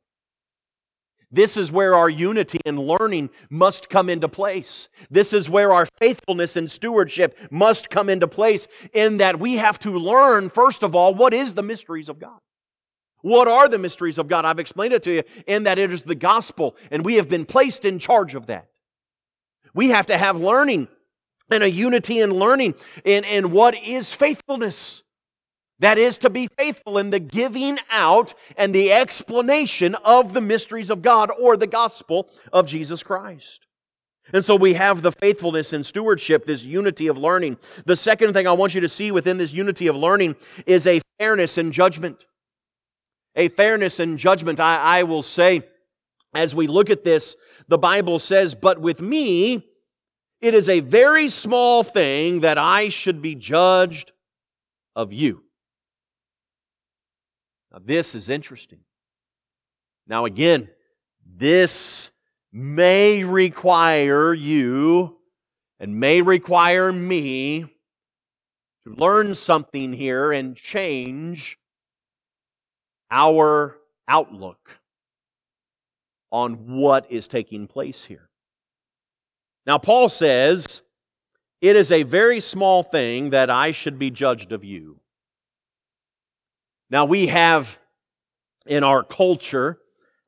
This 1.31 1.55
is 1.55 1.71
where 1.71 1.95
our 1.95 2.09
unity 2.09 2.59
and 2.65 2.77
learning 2.77 3.29
must 3.49 3.89
come 3.89 4.09
into 4.09 4.27
place. 4.27 4.89
This 5.09 5.31
is 5.31 5.49
where 5.49 5.71
our 5.71 5.87
faithfulness 5.97 6.57
and 6.57 6.69
stewardship 6.69 7.37
must 7.49 7.89
come 7.89 8.09
into 8.09 8.27
place 8.27 8.67
in 8.91 9.17
that 9.17 9.39
we 9.39 9.55
have 9.55 9.79
to 9.79 9.91
learn, 9.91 10.49
first 10.49 10.83
of 10.83 10.93
all, 10.93 11.15
what 11.15 11.33
is 11.33 11.53
the 11.53 11.63
mysteries 11.63 12.09
of 12.09 12.19
God? 12.19 12.39
What 13.21 13.47
are 13.47 13.69
the 13.69 13.77
mysteries 13.77 14.17
of 14.17 14.27
God? 14.27 14.43
I've 14.43 14.59
explained 14.59 14.91
it 14.91 15.03
to 15.03 15.11
you 15.13 15.23
in 15.47 15.63
that 15.63 15.77
it 15.77 15.93
is 15.93 16.03
the 16.03 16.15
gospel, 16.15 16.75
and 16.89 17.05
we 17.05 17.15
have 17.15 17.29
been 17.29 17.45
placed 17.45 17.85
in 17.85 17.97
charge 17.97 18.35
of 18.35 18.47
that. 18.47 18.70
We 19.73 19.89
have 19.89 20.07
to 20.07 20.17
have 20.17 20.39
learning 20.39 20.87
and 21.49 21.63
a 21.63 21.71
unity 21.71 22.19
in 22.19 22.31
learning 22.31 22.75
in, 23.03 23.23
in 23.25 23.51
what 23.51 23.75
is 23.75 24.13
faithfulness. 24.13 25.03
That 25.79 25.97
is 25.97 26.19
to 26.19 26.29
be 26.29 26.47
faithful 26.47 26.99
in 26.99 27.09
the 27.09 27.19
giving 27.19 27.79
out 27.89 28.35
and 28.55 28.73
the 28.73 28.93
explanation 28.93 29.95
of 29.95 30.33
the 30.33 30.41
mysteries 30.41 30.91
of 30.91 31.01
God 31.01 31.31
or 31.39 31.57
the 31.57 31.67
gospel 31.67 32.29
of 32.53 32.67
Jesus 32.67 33.01
Christ. 33.01 33.65
And 34.31 34.45
so 34.45 34.55
we 34.55 34.75
have 34.75 35.01
the 35.01 35.11
faithfulness 35.11 35.73
and 35.73 35.85
stewardship, 35.85 36.45
this 36.45 36.63
unity 36.63 37.07
of 37.07 37.17
learning. 37.17 37.57
The 37.85 37.95
second 37.95 38.33
thing 38.33 38.47
I 38.47 38.53
want 38.53 38.75
you 38.75 38.81
to 38.81 38.87
see 38.87 39.11
within 39.11 39.37
this 39.37 39.53
unity 39.53 39.87
of 39.87 39.95
learning 39.95 40.35
is 40.65 40.85
a 40.85 41.01
fairness 41.19 41.57
in 41.57 41.71
judgment. 41.71 42.25
A 43.35 43.49
fairness 43.49 43.99
in 43.99 44.17
judgment. 44.17 44.59
I, 44.59 44.99
I 44.99 45.03
will 45.03 45.23
say, 45.23 45.63
as 46.33 46.53
we 46.53 46.67
look 46.67 46.89
at 46.89 47.03
this, 47.03 47.35
the 47.71 47.77
Bible 47.77 48.19
says, 48.19 48.53
But 48.53 48.81
with 48.81 49.01
me, 49.01 49.65
it 50.41 50.53
is 50.53 50.67
a 50.67 50.81
very 50.81 51.29
small 51.29 51.83
thing 51.83 52.41
that 52.41 52.57
I 52.57 52.89
should 52.89 53.21
be 53.21 53.33
judged 53.33 54.11
of 54.93 55.13
you. 55.13 55.45
Now, 57.71 57.79
this 57.81 58.13
is 58.13 58.27
interesting. 58.27 58.81
Now, 60.05 60.25
again, 60.25 60.67
this 61.25 62.11
may 62.51 63.23
require 63.23 64.33
you 64.33 65.17
and 65.79 65.97
may 65.97 66.21
require 66.21 66.91
me 66.91 67.61
to 68.83 68.89
learn 68.89 69.33
something 69.33 69.93
here 69.93 70.33
and 70.33 70.57
change 70.57 71.57
our 73.09 73.77
outlook 74.09 74.80
on 76.31 76.77
what 76.77 77.11
is 77.11 77.27
taking 77.27 77.67
place 77.67 78.05
here. 78.05 78.29
Now, 79.65 79.77
Paul 79.77 80.09
says, 80.09 80.81
It 81.61 81.75
is 81.75 81.91
a 81.91 82.03
very 82.03 82.39
small 82.39 82.83
thing 82.83 83.31
that 83.31 83.49
I 83.49 83.71
should 83.71 83.99
be 83.99 84.09
judged 84.09 84.51
of 84.51 84.63
you. 84.63 84.99
Now, 86.89 87.05
we 87.05 87.27
have 87.27 87.79
in 88.65 88.83
our 88.83 89.03
culture, 89.03 89.79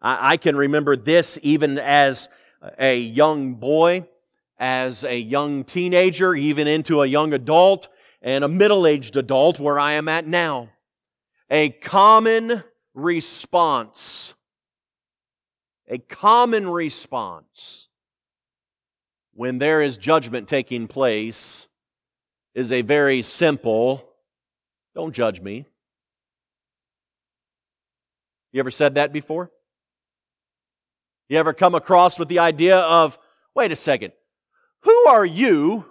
I, 0.01 0.37
can 0.37 0.55
remember 0.55 0.95
this 0.95 1.39
even 1.41 1.77
as 1.77 2.29
a 2.77 2.99
young 2.99 3.55
boy, 3.55 4.07
as 4.57 5.03
a 5.03 5.17
young 5.17 5.63
teenager, 5.63 6.35
even 6.35 6.67
into 6.67 7.01
a 7.01 7.05
young 7.05 7.33
adult, 7.33 7.87
and 8.21 8.43
a 8.43 8.47
middle 8.47 8.87
aged 8.87 9.17
adult 9.17 9.59
where 9.59 9.79
I 9.79 9.93
am 9.93 10.07
at 10.07 10.25
now. 10.25 10.69
A 11.49 11.69
common 11.69 12.63
response 12.93 14.33
a 15.87 15.97
common 15.97 16.69
response 16.69 17.89
when 19.33 19.59
there 19.59 19.81
is 19.81 19.97
judgment 19.97 20.47
taking 20.47 20.87
place 20.87 21.67
is 22.53 22.71
a 22.71 22.81
very 22.81 23.21
simple 23.21 24.09
don't 24.95 25.13
judge 25.13 25.41
me. 25.41 25.65
You 28.51 28.59
ever 28.59 28.69
said 28.69 28.95
that 28.95 29.11
before? 29.11 29.49
You 31.29 31.39
ever 31.39 31.53
come 31.53 31.73
across 31.73 32.19
with 32.19 32.27
the 32.27 32.39
idea 32.39 32.77
of, 32.77 33.17
wait 33.55 33.71
a 33.71 33.75
second, 33.75 34.13
who 34.81 35.07
are 35.07 35.25
you 35.25 35.85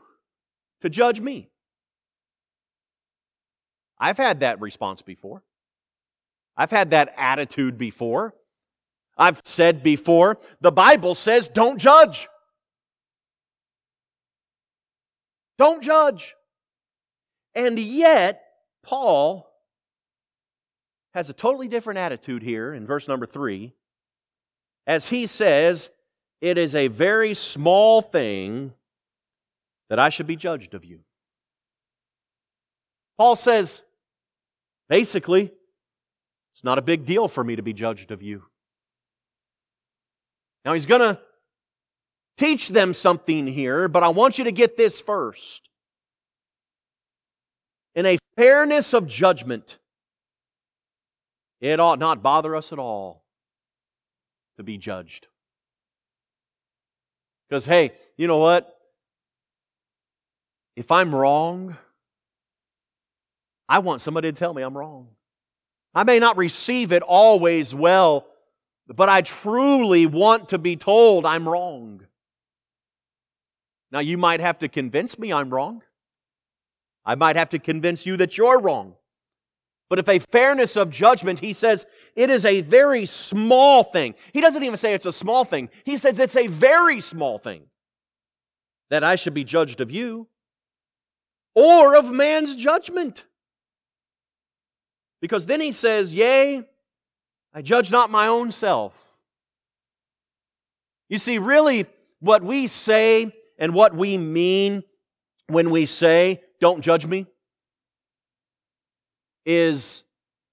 to 0.83 0.89
judge 0.89 1.21
me? 1.21 1.49
I've 3.99 4.19
had 4.19 4.41
that 4.41 4.61
response 4.61 5.03
before. 5.03 5.43
I've 6.57 6.71
had 6.71 6.91
that 6.91 7.13
attitude 7.17 7.79
before. 7.79 8.35
I've 9.23 9.41
said 9.45 9.85
before, 9.85 10.39
the 10.61 10.73
Bible 10.73 11.15
says 11.15 11.47
don't 11.47 11.79
judge. 11.79 12.29
Don't 15.59 15.81
judge. 15.81 16.35
And 17.55 17.79
yet, 17.79 18.43
Paul 18.83 19.49
has 21.15 21.31
a 21.31 21.35
totally 21.35 21.69
different 21.69 22.01
attitude 22.01 22.43
here 22.43 22.75
in 22.75 22.85
verse 22.85 23.07
number 23.07 23.27
three, 23.27 23.75
as 24.89 25.07
he 25.07 25.29
says, 25.29 25.91
It 26.41 26.59
is 26.59 26.75
a 26.75 26.89
very 26.89 27.33
small 27.35 28.03
thing 28.03 28.73
that 29.89 30.01
I 30.01 30.09
should 30.09 30.27
be 30.27 30.35
judged 30.35 30.75
of 30.75 30.85
you. 30.85 30.99
Paul 33.19 33.37
says, 33.37 33.83
basically, 34.89 35.53
it's 36.51 36.65
not 36.65 36.79
a 36.79 36.83
big 36.83 37.05
deal 37.05 37.29
for 37.29 37.45
me 37.45 37.55
to 37.55 37.63
be 37.63 37.73
judged 37.73 38.11
of 38.11 38.21
you. 38.21 38.43
Now 40.65 40.73
he's 40.75 40.87
going 40.87 41.01
to 41.01 41.21
teach 42.37 42.69
them 42.69 42.95
something 42.95 43.47
here, 43.47 43.89
but 43.89 44.03
I 44.03 44.09
want 44.09 44.39
you 44.39 44.45
to 44.45 44.53
get 44.53 44.77
this 44.77 45.01
first. 45.01 45.69
In 47.95 48.07
a 48.07 48.19
fairness 48.37 48.95
of 48.95 49.07
judgment, 49.07 49.79
it 51.61 51.79
ought 51.79 51.99
not 51.99 52.23
bother 52.23 52.57
us 52.57 52.73
at 52.73 52.79
all 52.79 53.25
to 54.57 54.63
be 54.63 54.79
judged. 54.79 55.27
Because, 57.49 57.67
hey, 57.67 57.93
you 58.17 58.27
know 58.27 58.39
what? 58.39 58.75
If 60.75 60.91
I'm 60.91 61.15
wrong, 61.15 61.77
I 63.69 63.81
want 63.81 64.01
somebody 64.01 64.33
to 64.33 64.39
tell 64.39 64.55
me 64.55 64.63
I'm 64.63 64.77
wrong. 64.77 65.09
I 65.95 66.05
may 66.05 66.19
not 66.19 66.39
receive 66.39 66.93
it 66.93 67.03
always 67.03 67.75
well 67.75 68.27
but 68.89 69.09
I 69.09 69.23
truly 69.23 70.07
want 70.07 70.51
to 70.51 70.59
be 70.59 70.77
told 70.77 71.25
I'm 71.25 71.49
wrong. 71.49 72.07
Now, 73.91 74.01
you 74.01 74.17
might 74.17 74.41
have 74.41 74.59
to 74.61 74.69
convince 74.69 75.19
me 75.19 75.33
I'm 75.33 75.51
wrong. 75.51 75.83
I 77.05 77.15
might 77.15 77.37
have 77.37 77.51
to 77.51 77.59
convince 77.59 78.07
you 78.07 78.17
that 78.17 78.39
you're 78.39 78.59
wrong. 78.59 78.95
But 79.91 79.99
if 79.99 80.09
a 80.09 80.19
fairness 80.19 80.77
of 80.77 80.89
judgment, 80.89 81.41
he 81.41 81.53
says 81.53 81.85
it 82.17 82.31
is 82.31 82.47
a 82.47 82.63
very 82.63 83.05
small 83.05 83.83
thing. 83.85 84.15
He 84.33 84.41
doesn't 84.41 84.63
even 84.63 84.79
say 84.79 84.95
it's 84.95 85.05
a 85.05 85.13
small 85.13 85.45
thing. 85.45 85.69
He 85.85 85.99
says 85.99 86.19
it's 86.19 86.37
a 86.37 86.47
very 86.47 87.01
small 87.01 87.39
thing 87.39 87.65
that 88.89 89.05
I 89.05 89.17
should 89.17 89.35
be 89.35 89.45
judged 89.45 89.83
of 89.83 89.91
you 89.91 90.29
or 91.55 91.95
of 91.95 92.11
man's 92.11 92.57
judgment. 92.57 93.25
Because 95.21 95.45
then 95.45 95.61
he 95.61 95.73
says, 95.73 96.15
Yea, 96.15 96.65
I 97.55 97.63
judge 97.63 97.91
not 97.91 98.11
my 98.11 98.29
own 98.29 98.51
self. 98.51 98.99
You 101.09 101.19
see, 101.19 101.39
really, 101.39 101.87
what 102.21 102.43
we 102.43 102.67
say 102.67 103.33
and 103.59 103.75
what 103.75 103.95
we 103.95 104.17
mean 104.17 104.83
when 105.49 105.71
we 105.71 105.87
say, 105.87 106.41
Don't 106.61 106.81
judge 106.81 107.07
me, 107.07 107.27
is 109.45 110.05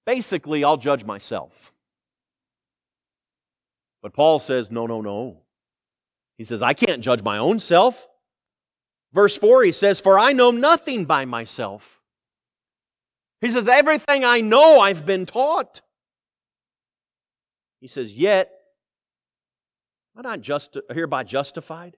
basically, 0.04 0.64
I'll 0.64 0.76
judge 0.76 1.04
myself. 1.04 1.72
But 4.02 4.12
Paul 4.12 4.38
says, 4.38 4.70
No, 4.70 4.86
no, 4.86 5.00
no. 5.00 5.42
He 6.36 6.44
says, 6.44 6.62
I 6.62 6.74
can't 6.74 7.02
judge 7.02 7.22
my 7.22 7.38
own 7.38 7.58
self. 7.58 8.06
Verse 9.12 9.36
4, 9.36 9.64
he 9.64 9.72
says, 9.72 10.00
For 10.00 10.18
I 10.18 10.32
know 10.32 10.50
nothing 10.50 11.04
by 11.04 11.24
myself. 11.24 12.00
He 13.40 13.48
says, 13.48 13.68
Everything 13.68 14.24
I 14.24 14.40
know 14.40 14.80
I've 14.80 15.06
been 15.06 15.26
taught. 15.26 15.80
He 17.80 17.86
says, 17.86 18.14
Yet, 18.14 18.50
am 20.16 20.24
I 20.26 20.30
not 20.30 20.40
just, 20.40 20.76
hereby 20.92 21.24
justified? 21.24 21.96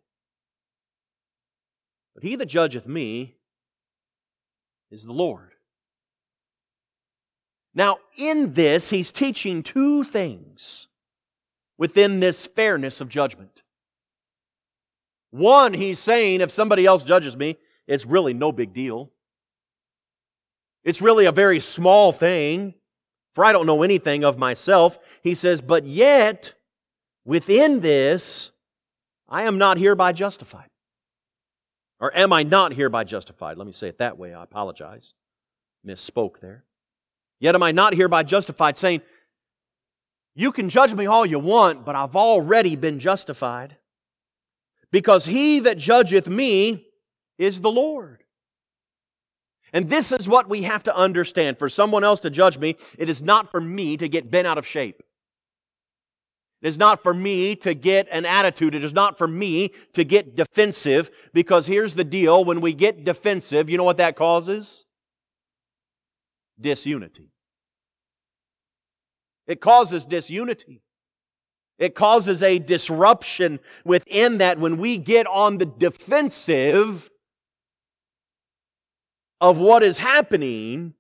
But 2.15 2.23
he 2.23 2.37
that 2.37 2.47
judgeth 2.47 2.87
me 2.87 3.37
is 4.91 5.05
the 5.05 5.13
Lord. 5.13 5.51
Now, 7.75 7.99
in 8.17 8.53
this, 8.53 8.91
he's 8.91 9.13
teaching 9.13 9.63
two 9.63 10.05
things 10.05 10.89
within 11.79 12.21
this 12.21 12.47
fairness 12.47 13.01
of 13.01 13.09
judgment. 13.09 13.63
One, 15.31 15.73
he's 15.73 15.99
saying 15.99 16.43
if 16.43 16.51
somebody 16.51 16.85
else 16.85 17.05
judges 17.05 17.37
me, 17.37 17.57
it's 17.87 18.05
really 18.05 18.35
no 18.35 18.53
big 18.53 18.75
deal. 18.75 19.11
It's 20.85 21.01
really 21.01 21.25
a 21.25 21.33
very 21.33 21.61
small 21.61 22.13
thing, 22.13 22.75
for 23.33 23.45
I 23.45 23.53
don't 23.53 23.67
know 23.67 23.83
anything 23.83 24.25
of 24.25 24.39
myself. 24.39 24.99
He 25.23 25.35
says, 25.35 25.61
but 25.61 25.87
yet, 25.87 26.55
within 27.25 27.81
this, 27.81 28.51
I 29.29 29.45
am 29.45 29.59
not 29.59 29.79
hereby 29.79 30.13
justified. 30.13 30.69
Or 31.99 32.15
am 32.17 32.33
I 32.33 32.43
not 32.43 32.75
hereby 32.75 33.05
justified? 33.05 33.57
Let 33.57 33.67
me 33.67 33.73
say 33.73 33.89
it 33.89 33.99
that 33.99 34.19
way. 34.19 34.35
I 34.35 34.43
apologize. 34.43 35.15
Misspoke 35.87 36.41
there. 36.41 36.65
Yet 37.41 37.55
am 37.55 37.63
I 37.63 37.73
not 37.73 37.95
hereby 37.95 38.25
justified, 38.25 38.77
saying, 38.77 39.03
You 40.35 40.53
can 40.53 40.69
judge 40.69 40.95
me 40.95 41.07
all 41.07 41.25
you 41.25 41.39
want, 41.39 41.85
but 41.85 41.95
I've 41.95 42.17
already 42.17 42.77
been 42.77 42.99
justified 42.99 43.77
because 44.91 45.25
he 45.25 45.61
that 45.61 45.79
judgeth 45.79 46.29
me 46.29 46.87
is 47.39 47.61
the 47.61 47.71
Lord. 47.71 48.22
And 49.73 49.89
this 49.89 50.13
is 50.13 50.29
what 50.29 50.49
we 50.49 50.63
have 50.63 50.83
to 50.85 50.95
understand. 50.95 51.59
For 51.59 51.69
someone 51.69 52.05
else 52.05 52.21
to 52.21 52.31
judge 52.31 52.59
me, 52.59 52.77
it 52.99 53.09
is 53.09 53.23
not 53.23 53.51
for 53.51 53.61
me 53.61 53.97
to 53.97 54.09
get 54.09 54.31
bent 54.31 54.47
out 54.47 54.59
of 54.59 54.67
shape. 54.67 55.03
It 56.61 56.69
is 56.69 56.79
not 56.79 57.03
for 57.03 57.13
me 57.13 57.57
to 57.57 57.75
get 57.75 58.07
an 58.13 58.25
attitude. 58.25 58.75
It 58.75 58.85
is 58.85 58.93
not 58.93 59.19
for 59.19 59.27
me 59.27 59.71
to 59.95 60.05
get 60.05 60.37
defensive 60.37 61.11
because 61.33 61.67
here's 61.67 61.95
the 61.95 62.05
deal. 62.05 62.45
When 62.45 62.61
we 62.61 62.73
get 62.73 63.05
defensive, 63.05 63.69
you 63.69 63.79
know 63.79 63.85
what 63.85 63.97
that 63.97 64.15
causes? 64.15 64.85
Disunity. 66.61 67.33
It 69.47 69.61
causes 69.61 70.05
disunity. 70.05 70.83
It 71.79 71.97
causes 71.97 72.45
a 72.45 72.61
disruption 72.61 73.59
within 73.85 74.39
that 74.39 74.61
when 74.61 74.77
we 74.77 74.99
get 74.99 75.27
on 75.27 75.59
the 75.59 75.67
defensive 75.67 77.11
of 79.43 79.59
what 79.59 79.83
is 79.83 79.99
happening. 79.99 80.95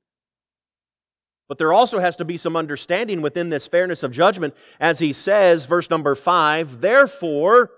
But 1.49 1.59
there 1.59 1.73
also 1.73 2.01
has 2.01 2.17
to 2.17 2.25
be 2.25 2.37
some 2.37 2.57
understanding 2.57 3.23
within 3.23 3.51
this 3.51 3.69
fairness 3.69 4.03
of 4.03 4.11
judgment, 4.11 4.55
as 4.81 4.99
he 4.99 5.13
says, 5.13 5.67
verse 5.67 5.89
number 5.89 6.15
five, 6.15 6.81
therefore, 6.81 7.71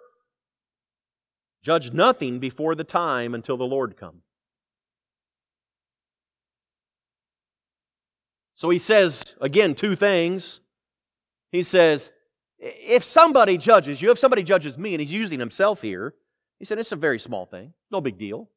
judge 1.62 1.92
nothing 1.92 2.38
before 2.38 2.74
the 2.74 2.84
time 2.84 3.34
until 3.34 3.56
the 3.56 3.64
Lord 3.64 3.96
come. 3.96 4.22
So 8.54 8.70
he 8.70 8.78
says, 8.78 9.34
again, 9.40 9.74
two 9.74 9.94
things. 9.94 10.60
He 11.50 11.62
says, 11.62 12.10
if 12.58 13.04
somebody 13.04 13.58
judges 13.58 14.00
you, 14.00 14.10
if 14.10 14.18
somebody 14.18 14.42
judges 14.42 14.78
me, 14.78 14.94
and 14.94 15.00
he's 15.00 15.12
using 15.12 15.40
himself 15.40 15.82
here, 15.82 16.14
he 16.58 16.64
said, 16.64 16.78
it's 16.78 16.92
a 16.92 16.96
very 16.96 17.18
small 17.18 17.44
thing, 17.44 17.74
no 17.90 18.00
big 18.00 18.16
deal. 18.16 18.48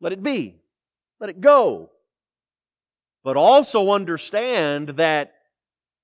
Let 0.00 0.12
it 0.12 0.22
be, 0.22 0.56
let 1.20 1.30
it 1.30 1.40
go. 1.40 1.90
But 3.24 3.36
also 3.36 3.90
understand 3.90 4.90
that 4.90 5.34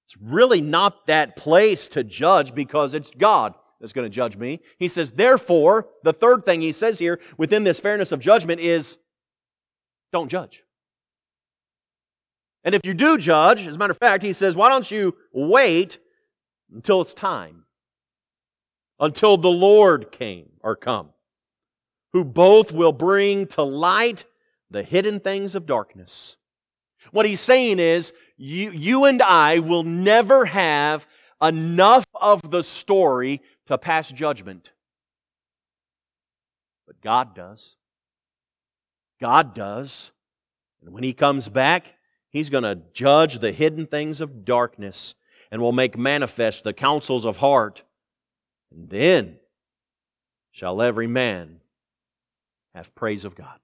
it's 0.05 0.17
really 0.21 0.61
not 0.61 1.07
that 1.07 1.37
place 1.37 1.89
to 1.89 2.05
judge 2.05 2.55
because 2.55 2.93
it's 2.93 3.11
God 3.11 3.55
that's 3.81 3.93
going 3.93 4.05
to 4.05 4.15
judge 4.15 4.37
me. 4.37 4.61
He 4.79 4.89
says, 4.89 5.13
therefore, 5.13 5.89
the 6.03 6.13
third 6.13 6.45
thing 6.45 6.61
he 6.61 6.73
says 6.73 6.99
here 6.99 7.21
within 7.39 7.65
this 7.65 7.81
fairness 7.81 8.13
of 8.13 8.21
judgment 8.21 8.61
is 8.61 8.99
don't 10.13 10.31
judge. 10.31 10.63
And 12.65 12.75
if 12.75 12.85
you 12.85 12.95
do 12.95 13.19
judge, 13.19 13.67
as 13.67 13.77
a 13.77 13.79
matter 13.79 13.91
of 13.91 13.99
fact, 13.99 14.23
he 14.23 14.33
says, 14.33 14.57
why 14.57 14.69
don't 14.69 14.91
you 14.91 15.15
wait 15.33 15.99
until 16.73 17.01
it's 17.01 17.15
time, 17.15 17.65
until 18.99 19.37
the 19.37 19.51
Lord 19.51 20.11
came 20.11 20.51
or 20.61 20.77
come, 20.77 21.11
who 22.15 22.25
both 22.25 22.71
will 22.73 22.93
bring 22.93 23.45
to 23.49 23.63
light 23.63 24.25
the 24.71 24.85
hidden 24.85 25.19
things 25.19 25.57
of 25.57 25.67
darkness. 25.67 26.37
What 27.11 27.27
he's 27.27 27.41
saying 27.41 27.81
is, 27.81 28.13
you, 28.37 28.71
you 28.71 29.05
and 29.05 29.21
I 29.21 29.59
will 29.59 29.83
never 29.83 30.47
have 30.47 31.07
enough 31.43 32.07
of 32.15 32.51
the 32.51 32.63
story 32.63 33.43
to 33.67 33.77
pass 33.77 34.13
judgment. 34.13 34.73
But 36.87 37.01
God 37.01 37.35
does. 37.35 37.77
God 39.21 39.53
does. 39.53 40.13
And 40.83 40.95
when 40.95 41.03
he 41.03 41.13
comes 41.13 41.49
back, 41.49 41.95
he's 42.31 42.49
going 42.49 42.65
to 42.65 42.81
judge 42.93 43.41
the 43.41 43.53
hidden 43.53 43.87
things 43.87 44.21
of 44.21 44.45
darkness 44.45 45.17
and 45.51 45.61
will 45.61 45.73
make 45.73 45.99
manifest 45.99 46.63
the 46.63 46.73
counsels 46.73 47.25
of 47.25 47.39
heart. 47.39 47.83
And 48.71 48.89
then 48.89 49.39
shall 50.53 50.81
every 50.81 51.09
man 51.09 51.61
have 52.75 52.95
praise 52.95 53.25
of 53.25 53.35
God. 53.35 53.59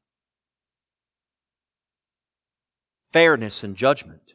Fairness 3.12 3.64
and 3.64 3.76
judgment 3.76 4.34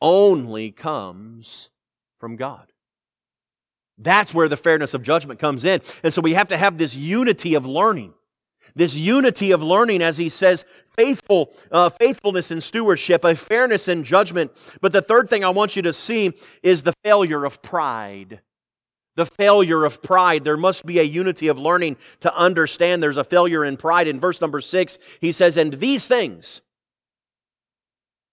only 0.00 0.70
comes 0.70 1.70
from 2.18 2.36
God. 2.36 2.72
That's 3.96 4.34
where 4.34 4.48
the 4.48 4.56
fairness 4.56 4.92
of 4.92 5.02
judgment 5.02 5.40
comes 5.40 5.64
in. 5.64 5.80
And 6.02 6.12
so 6.12 6.20
we 6.20 6.34
have 6.34 6.48
to 6.48 6.56
have 6.56 6.78
this 6.78 6.96
unity 6.96 7.54
of 7.54 7.64
learning. 7.64 8.12
This 8.74 8.96
unity 8.96 9.52
of 9.52 9.62
learning, 9.62 10.02
as 10.02 10.18
he 10.18 10.28
says, 10.28 10.64
faithful, 10.86 11.52
uh, 11.70 11.90
faithfulness 11.90 12.50
and 12.50 12.62
stewardship, 12.62 13.24
a 13.24 13.34
fairness 13.34 13.88
and 13.88 14.04
judgment. 14.04 14.50
But 14.80 14.92
the 14.92 15.02
third 15.02 15.28
thing 15.28 15.44
I 15.44 15.50
want 15.50 15.76
you 15.76 15.82
to 15.82 15.92
see 15.92 16.32
is 16.62 16.82
the 16.82 16.94
failure 17.04 17.44
of 17.44 17.62
pride. 17.62 18.40
The 19.16 19.26
failure 19.26 19.84
of 19.84 20.02
pride. 20.02 20.44
There 20.44 20.56
must 20.56 20.84
be 20.84 20.98
a 20.98 21.04
unity 21.04 21.48
of 21.48 21.58
learning 21.58 21.96
to 22.20 22.36
understand 22.36 23.02
there's 23.02 23.16
a 23.16 23.24
failure 23.24 23.64
in 23.64 23.76
pride. 23.76 24.08
In 24.08 24.18
verse 24.18 24.40
number 24.40 24.60
six, 24.60 24.98
he 25.20 25.30
says, 25.30 25.56
And 25.56 25.74
these 25.74 26.08
things, 26.08 26.60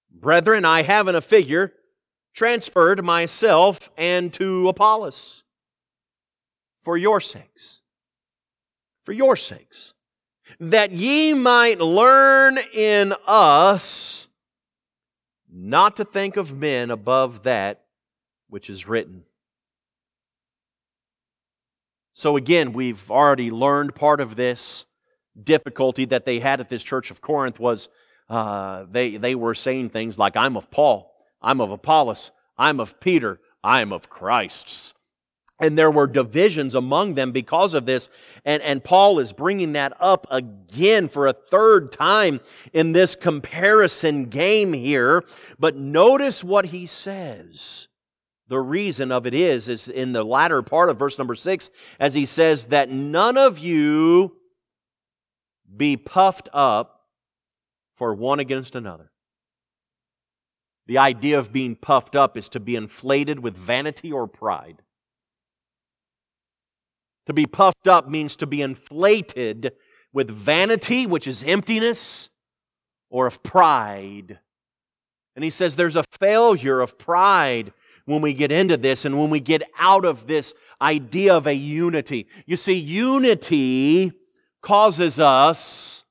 brethren, 0.09 0.65
I 0.65 0.81
have 0.81 1.07
in 1.07 1.15
a 1.15 1.21
figure 1.21 1.73
transferred 2.33 3.03
myself 3.03 3.89
and 3.97 4.33
to 4.33 4.69
Apollos 4.69 5.43
for 6.81 6.97
your 6.97 7.19
sakes. 7.19 7.81
For 9.03 9.13
your 9.13 9.35
sakes 9.35 9.93
that 10.59 10.91
ye 10.91 11.33
might 11.33 11.79
learn 11.79 12.59
in 12.73 13.13
us 13.25 14.27
not 15.51 15.97
to 15.97 16.05
think 16.05 16.37
of 16.37 16.55
men 16.55 16.91
above 16.91 17.43
that 17.43 17.85
which 18.49 18.69
is 18.69 18.87
written. 18.87 19.23
So 22.13 22.35
again, 22.35 22.73
we've 22.73 23.09
already 23.09 23.51
learned 23.51 23.95
part 23.95 24.19
of 24.19 24.35
this 24.35 24.85
difficulty 25.41 26.05
that 26.05 26.25
they 26.25 26.39
had 26.39 26.59
at 26.59 26.69
this 26.69 26.83
church 26.83 27.09
of 27.09 27.21
Corinth 27.21 27.59
was 27.59 27.89
uh, 28.29 28.85
they, 28.89 29.17
they 29.17 29.35
were 29.35 29.53
saying 29.53 29.89
things 29.89 30.17
like, 30.17 30.35
I'm 30.35 30.57
of 30.57 30.69
Paul, 30.71 31.13
I'm 31.41 31.61
of 31.61 31.71
Apollos, 31.71 32.31
I'm 32.57 32.79
of 32.79 32.99
Peter, 32.99 33.39
I 33.63 33.81
am 33.81 33.91
of 33.91 34.09
Christ's. 34.09 34.93
And 35.59 35.77
there 35.77 35.91
were 35.91 36.07
divisions 36.07 36.73
among 36.73 37.13
them 37.13 37.31
because 37.31 37.75
of 37.75 37.85
this. 37.85 38.09
And, 38.43 38.63
and 38.63 38.83
Paul 38.83 39.19
is 39.19 39.31
bringing 39.31 39.73
that 39.73 39.93
up 39.99 40.25
again 40.31 41.07
for 41.07 41.27
a 41.27 41.33
third 41.33 41.91
time 41.91 42.41
in 42.73 42.93
this 42.93 43.15
comparison 43.15 44.25
game 44.25 44.73
here. 44.73 45.23
But 45.59 45.75
notice 45.75 46.43
what 46.43 46.65
he 46.67 46.87
says. 46.87 47.89
The 48.51 48.59
reason 48.59 49.13
of 49.13 49.25
it 49.25 49.33
is, 49.33 49.69
is 49.69 49.87
in 49.87 50.11
the 50.11 50.25
latter 50.25 50.61
part 50.61 50.89
of 50.89 50.99
verse 50.99 51.17
number 51.17 51.35
six, 51.35 51.69
as 52.01 52.15
he 52.15 52.25
says 52.25 52.65
that 52.65 52.89
none 52.89 53.37
of 53.37 53.59
you 53.59 54.35
be 55.73 55.95
puffed 55.95 56.49
up 56.51 57.05
for 57.95 58.13
one 58.13 58.41
against 58.41 58.75
another. 58.75 59.09
The 60.85 60.97
idea 60.97 61.39
of 61.39 61.53
being 61.53 61.77
puffed 61.77 62.13
up 62.13 62.35
is 62.35 62.49
to 62.49 62.59
be 62.59 62.75
inflated 62.75 63.39
with 63.39 63.55
vanity 63.55 64.11
or 64.11 64.27
pride. 64.27 64.81
To 67.27 67.33
be 67.33 67.45
puffed 67.45 67.87
up 67.87 68.09
means 68.09 68.35
to 68.35 68.47
be 68.47 68.61
inflated 68.61 69.71
with 70.11 70.29
vanity, 70.29 71.07
which 71.07 71.25
is 71.25 71.41
emptiness, 71.43 72.27
or 73.09 73.27
of 73.27 73.43
pride. 73.43 74.39
And 75.37 75.43
he 75.45 75.49
says 75.49 75.77
there's 75.77 75.95
a 75.95 76.03
failure 76.19 76.81
of 76.81 76.99
pride 76.99 77.71
when 78.05 78.21
we 78.21 78.33
get 78.33 78.51
into 78.51 78.77
this 78.77 79.05
and 79.05 79.19
when 79.19 79.29
we 79.29 79.39
get 79.39 79.63
out 79.77 80.05
of 80.05 80.27
this 80.27 80.53
idea 80.81 81.35
of 81.35 81.47
a 81.47 81.53
unity. 81.53 82.27
You 82.45 82.55
see, 82.55 82.73
unity 82.73 84.11
causes 84.61 85.19
us 85.19 86.03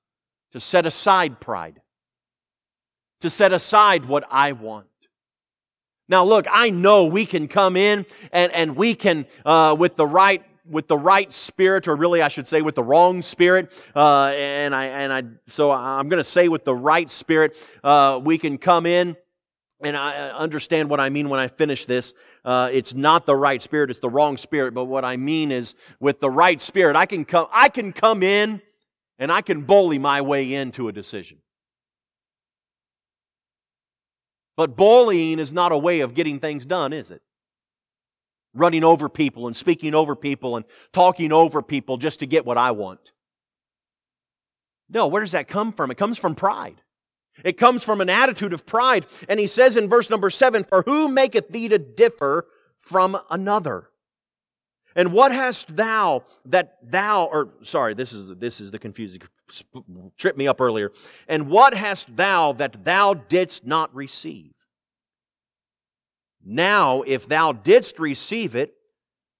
to 0.52 0.60
set 0.60 0.86
aside 0.86 1.40
pride, 1.40 1.80
to 3.20 3.30
set 3.30 3.52
aside 3.52 4.06
what 4.06 4.24
I 4.30 4.52
want. 4.52 4.86
Now, 6.08 6.24
look, 6.24 6.46
I 6.50 6.70
know 6.70 7.06
we 7.06 7.24
can 7.24 7.46
come 7.46 7.76
in 7.76 8.04
and, 8.32 8.52
and 8.52 8.74
we 8.74 8.94
can, 8.96 9.26
uh, 9.44 9.76
with 9.78 9.96
the 9.96 10.06
right 10.06 10.44
with 10.68 10.86
the 10.86 10.96
right 10.96 11.32
spirit, 11.32 11.88
or 11.88 11.96
really 11.96 12.22
I 12.22 12.28
should 12.28 12.46
say 12.46 12.62
with 12.62 12.76
the 12.76 12.82
wrong 12.82 13.22
spirit, 13.22 13.72
uh, 13.96 14.26
and 14.26 14.72
I 14.72 14.84
and 14.86 15.12
I 15.12 15.22
so 15.46 15.72
I'm 15.72 16.08
going 16.08 16.20
to 16.20 16.24
say 16.24 16.48
with 16.48 16.64
the 16.64 16.74
right 16.74 17.10
spirit, 17.10 17.56
uh, 17.82 18.20
we 18.22 18.38
can 18.38 18.56
come 18.56 18.86
in 18.86 19.16
and 19.82 19.96
I 19.96 20.30
understand 20.30 20.90
what 20.90 21.00
I 21.00 21.08
mean 21.08 21.28
when 21.28 21.40
I 21.40 21.48
finish 21.48 21.86
this. 21.86 22.14
Uh, 22.44 22.68
it's 22.72 22.94
not 22.94 23.26
the 23.26 23.36
right 23.36 23.60
spirit; 23.60 23.90
it's 23.90 24.00
the 24.00 24.10
wrong 24.10 24.36
spirit. 24.36 24.74
But 24.74 24.84
what 24.84 25.04
I 25.04 25.16
mean 25.16 25.50
is, 25.52 25.74
with 26.00 26.20
the 26.20 26.30
right 26.30 26.60
spirit, 26.60 26.96
I 26.96 27.06
can 27.06 27.24
come. 27.24 27.46
I 27.52 27.68
can 27.68 27.92
come 27.92 28.22
in, 28.22 28.60
and 29.18 29.32
I 29.32 29.40
can 29.40 29.62
bully 29.62 29.98
my 29.98 30.20
way 30.22 30.52
into 30.52 30.88
a 30.88 30.92
decision. 30.92 31.38
But 34.56 34.76
bullying 34.76 35.38
is 35.38 35.52
not 35.52 35.72
a 35.72 35.78
way 35.78 36.00
of 36.00 36.14
getting 36.14 36.38
things 36.38 36.66
done, 36.66 36.92
is 36.92 37.10
it? 37.10 37.22
Running 38.52 38.84
over 38.84 39.08
people 39.08 39.46
and 39.46 39.56
speaking 39.56 39.94
over 39.94 40.14
people 40.14 40.56
and 40.56 40.66
talking 40.92 41.32
over 41.32 41.62
people 41.62 41.96
just 41.96 42.20
to 42.20 42.26
get 42.26 42.44
what 42.44 42.58
I 42.58 42.72
want. 42.72 43.12
No, 44.90 45.06
where 45.06 45.22
does 45.22 45.32
that 45.32 45.48
come 45.48 45.72
from? 45.72 45.90
It 45.90 45.96
comes 45.96 46.18
from 46.18 46.34
pride. 46.34 46.82
It 47.44 47.58
comes 47.58 47.82
from 47.82 48.00
an 48.00 48.08
attitude 48.08 48.52
of 48.52 48.66
pride. 48.66 49.06
And 49.28 49.40
he 49.40 49.46
says 49.46 49.76
in 49.76 49.88
verse 49.88 50.10
number 50.10 50.30
seven, 50.30 50.64
For 50.64 50.82
who 50.82 51.08
maketh 51.08 51.48
thee 51.48 51.68
to 51.68 51.78
differ 51.78 52.46
from 52.78 53.18
another? 53.30 53.90
And 54.96 55.12
what 55.12 55.32
hast 55.32 55.76
thou 55.76 56.24
that 56.46 56.78
thou, 56.82 57.26
or 57.26 57.50
sorry, 57.62 57.94
this 57.94 58.12
is, 58.12 58.28
this 58.36 58.60
is 58.60 58.70
the 58.70 58.78
confusing, 58.78 59.22
tripped 60.16 60.38
me 60.38 60.48
up 60.48 60.60
earlier. 60.60 60.90
And 61.28 61.48
what 61.48 61.74
hast 61.74 62.16
thou 62.16 62.52
that 62.54 62.84
thou 62.84 63.14
didst 63.14 63.64
not 63.64 63.94
receive? 63.94 64.52
Now, 66.44 67.02
if 67.02 67.28
thou 67.28 67.52
didst 67.52 67.98
receive 67.98 68.56
it, 68.56 68.74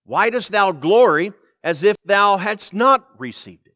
why 0.05 0.31
dost 0.31 0.53
thou 0.53 0.73
glory 0.73 1.33
as 1.65 1.83
if 1.83 1.97
thou 2.05 2.37
hadst 2.37 2.73
not 2.73 3.07
received 3.19 3.67
it? 3.67 3.70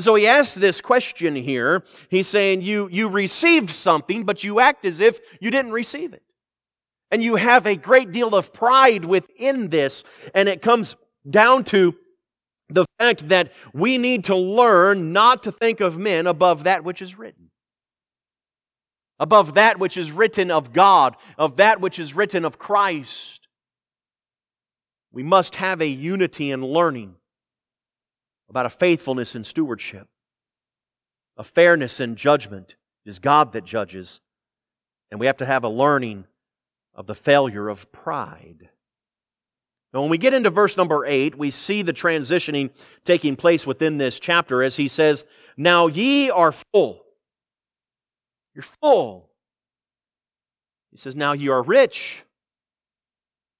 So 0.00 0.14
he 0.14 0.26
asks 0.26 0.54
this 0.54 0.80
question 0.80 1.34
here. 1.34 1.84
He's 2.08 2.26
saying 2.26 2.62
you, 2.62 2.88
you 2.90 3.08
received 3.08 3.70
something, 3.70 4.24
but 4.24 4.44
you 4.44 4.60
act 4.60 4.84
as 4.84 5.00
if 5.00 5.18
you 5.40 5.50
didn't 5.50 5.72
receive 5.72 6.12
it. 6.12 6.22
And 7.10 7.22
you 7.22 7.36
have 7.36 7.66
a 7.66 7.76
great 7.76 8.12
deal 8.12 8.34
of 8.34 8.52
pride 8.52 9.04
within 9.04 9.68
this, 9.68 10.04
and 10.34 10.48
it 10.48 10.62
comes 10.62 10.94
down 11.28 11.64
to 11.64 11.96
the 12.68 12.86
fact 12.98 13.28
that 13.28 13.52
we 13.72 13.98
need 13.98 14.24
to 14.24 14.36
learn 14.36 15.12
not 15.12 15.42
to 15.42 15.52
think 15.52 15.80
of 15.80 15.98
men 15.98 16.26
above 16.26 16.64
that 16.64 16.84
which 16.84 17.02
is 17.02 17.18
written. 17.18 17.50
Above 19.18 19.54
that 19.54 19.78
which 19.78 19.96
is 19.96 20.12
written 20.12 20.50
of 20.50 20.72
God, 20.72 21.16
of 21.36 21.56
that 21.56 21.80
which 21.80 21.98
is 21.98 22.14
written 22.14 22.44
of 22.44 22.58
Christ. 22.58 23.48
We 25.12 25.22
must 25.22 25.56
have 25.56 25.80
a 25.82 25.86
unity 25.88 26.50
in 26.50 26.64
learning 26.64 27.16
about 28.50 28.66
a 28.66 28.70
faithfulness 28.70 29.34
in 29.36 29.44
stewardship, 29.44 30.08
a 31.36 31.44
fairness 31.44 32.00
in 32.00 32.16
judgment. 32.16 32.76
It 33.06 33.08
is 33.08 33.20
God 33.20 33.52
that 33.52 33.64
judges. 33.64 34.20
And 35.10 35.18
we 35.18 35.26
have 35.26 35.38
to 35.38 35.46
have 35.46 35.64
a 35.64 35.68
learning 35.68 36.26
of 36.94 37.06
the 37.06 37.14
failure 37.14 37.68
of 37.68 37.90
pride. 37.92 38.68
Now, 39.94 40.02
when 40.02 40.10
we 40.10 40.18
get 40.18 40.34
into 40.34 40.50
verse 40.50 40.76
number 40.76 41.04
eight, 41.06 41.36
we 41.36 41.50
see 41.50 41.82
the 41.82 41.92
transitioning 41.92 42.70
taking 43.04 43.36
place 43.36 43.66
within 43.66 43.96
this 43.96 44.20
chapter 44.20 44.62
as 44.62 44.76
he 44.76 44.86
says, 44.86 45.24
Now 45.56 45.86
ye 45.86 46.30
are 46.30 46.52
full. 46.52 47.04
You're 48.54 48.62
full. 48.62 49.30
He 50.90 50.96
says, 50.96 51.16
Now 51.16 51.32
ye 51.32 51.48
are 51.48 51.62
rich. 51.62 52.24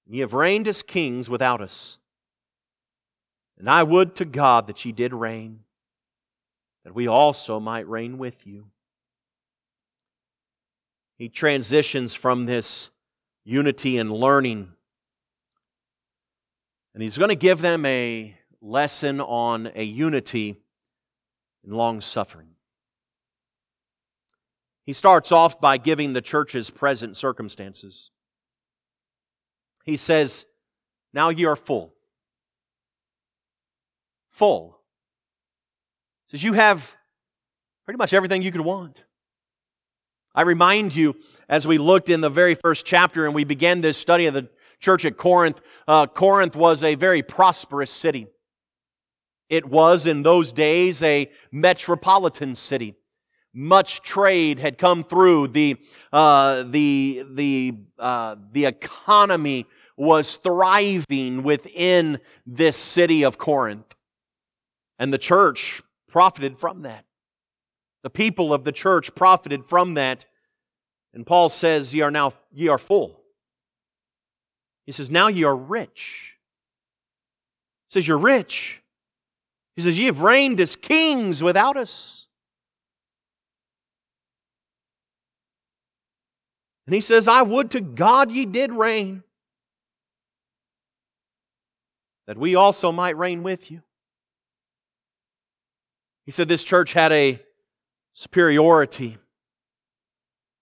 Ye 0.07 0.19
have 0.19 0.33
reigned 0.33 0.67
as 0.67 0.83
kings 0.83 1.29
without 1.29 1.61
us. 1.61 1.97
And 3.61 3.69
I 3.69 3.83
would 3.83 4.15
to 4.15 4.25
God 4.25 4.65
that 4.65 4.83
ye 4.85 4.91
did 4.91 5.13
reign, 5.13 5.59
that 6.83 6.95
we 6.95 7.05
also 7.07 7.59
might 7.59 7.87
reign 7.87 8.17
with 8.17 8.47
you. 8.47 8.65
He 11.19 11.29
transitions 11.29 12.15
from 12.15 12.47
this 12.47 12.89
unity 13.45 13.99
and 13.99 14.11
learning, 14.11 14.71
and 16.95 17.03
he's 17.03 17.19
going 17.19 17.29
to 17.29 17.35
give 17.35 17.61
them 17.61 17.85
a 17.85 18.35
lesson 18.63 19.21
on 19.21 19.71
a 19.75 19.83
unity 19.83 20.57
in 21.63 21.71
long 21.71 22.01
suffering. 22.01 22.55
He 24.87 24.93
starts 24.93 25.31
off 25.31 25.61
by 25.61 25.77
giving 25.77 26.13
the 26.13 26.21
church's 26.21 26.71
present 26.71 27.15
circumstances. 27.15 28.09
He 29.85 29.97
says, 29.97 30.47
Now 31.13 31.29
ye 31.29 31.45
are 31.45 31.55
full 31.55 31.93
full. 34.31 34.79
says 36.27 36.43
you 36.43 36.53
have 36.53 36.95
pretty 37.85 37.97
much 37.97 38.13
everything 38.13 38.41
you 38.41 38.51
could 38.51 38.61
want. 38.61 39.03
I 40.33 40.43
remind 40.43 40.95
you, 40.95 41.15
as 41.49 41.67
we 41.67 41.77
looked 41.77 42.09
in 42.09 42.21
the 42.21 42.29
very 42.29 42.55
first 42.55 42.85
chapter 42.85 43.25
and 43.25 43.35
we 43.35 43.43
began 43.43 43.81
this 43.81 43.97
study 43.97 44.25
of 44.27 44.33
the 44.33 44.47
church 44.79 45.03
at 45.03 45.17
Corinth, 45.17 45.61
uh, 45.87 46.07
Corinth 46.07 46.55
was 46.55 46.83
a 46.83 46.95
very 46.95 47.21
prosperous 47.21 47.91
city. 47.91 48.27
It 49.49 49.65
was 49.65 50.07
in 50.07 50.23
those 50.23 50.53
days 50.53 51.03
a 51.03 51.29
metropolitan 51.51 52.55
city. 52.55 52.95
Much 53.53 54.01
trade 54.01 54.59
had 54.59 54.77
come 54.77 55.03
through. 55.03 55.49
The, 55.49 55.75
uh, 56.13 56.63
the, 56.63 57.25
the, 57.29 57.73
uh, 57.99 58.37
the 58.53 58.65
economy 58.65 59.65
was 59.97 60.37
thriving 60.37 61.43
within 61.43 62.19
this 62.45 62.77
city 62.77 63.25
of 63.25 63.37
Corinth. 63.37 63.93
And 65.01 65.11
the 65.11 65.17
church 65.17 65.81
profited 66.07 66.55
from 66.59 66.83
that. 66.83 67.05
The 68.03 68.11
people 68.11 68.53
of 68.53 68.63
the 68.63 68.71
church 68.71 69.15
profited 69.15 69.65
from 69.65 69.95
that. 69.95 70.25
And 71.11 71.25
Paul 71.25 71.49
says, 71.49 71.91
Ye 71.91 72.01
are 72.01 72.11
now 72.11 72.33
ye 72.53 72.67
are 72.67 72.77
full. 72.77 73.19
He 74.85 74.91
says, 74.91 75.09
Now 75.09 75.27
ye 75.27 75.43
are 75.43 75.55
rich. 75.55 76.37
He 77.87 77.93
says, 77.93 78.07
You're 78.07 78.19
rich. 78.19 78.83
He 79.75 79.81
says, 79.81 79.97
Ye 79.97 80.05
have 80.05 80.21
reigned 80.21 80.61
as 80.61 80.75
kings 80.75 81.41
without 81.41 81.77
us. 81.77 82.27
And 86.85 86.93
he 86.93 87.01
says, 87.01 87.27
I 87.27 87.41
would 87.41 87.71
to 87.71 87.81
God 87.81 88.31
ye 88.31 88.45
did 88.45 88.71
reign, 88.71 89.23
that 92.27 92.37
we 92.37 92.53
also 92.53 92.91
might 92.91 93.17
reign 93.17 93.41
with 93.41 93.71
you. 93.71 93.81
He 96.31 96.33
said 96.33 96.47
this 96.47 96.63
church 96.63 96.93
had 96.93 97.11
a 97.11 97.41
superiority 98.13 99.17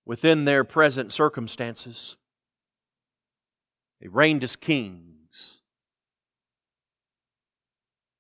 within 0.04 0.46
their 0.46 0.64
present 0.64 1.14
circumstances. 1.14 2.18
They 4.02 4.08
reigned 4.08 4.44
as 4.44 4.56
kings. 4.56 5.62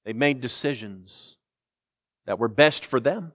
They 0.05 0.13
made 0.13 0.41
decisions 0.41 1.37
that 2.27 2.37
were 2.37 2.49
best 2.49 2.85
for 2.85 2.99
them. 2.99 3.31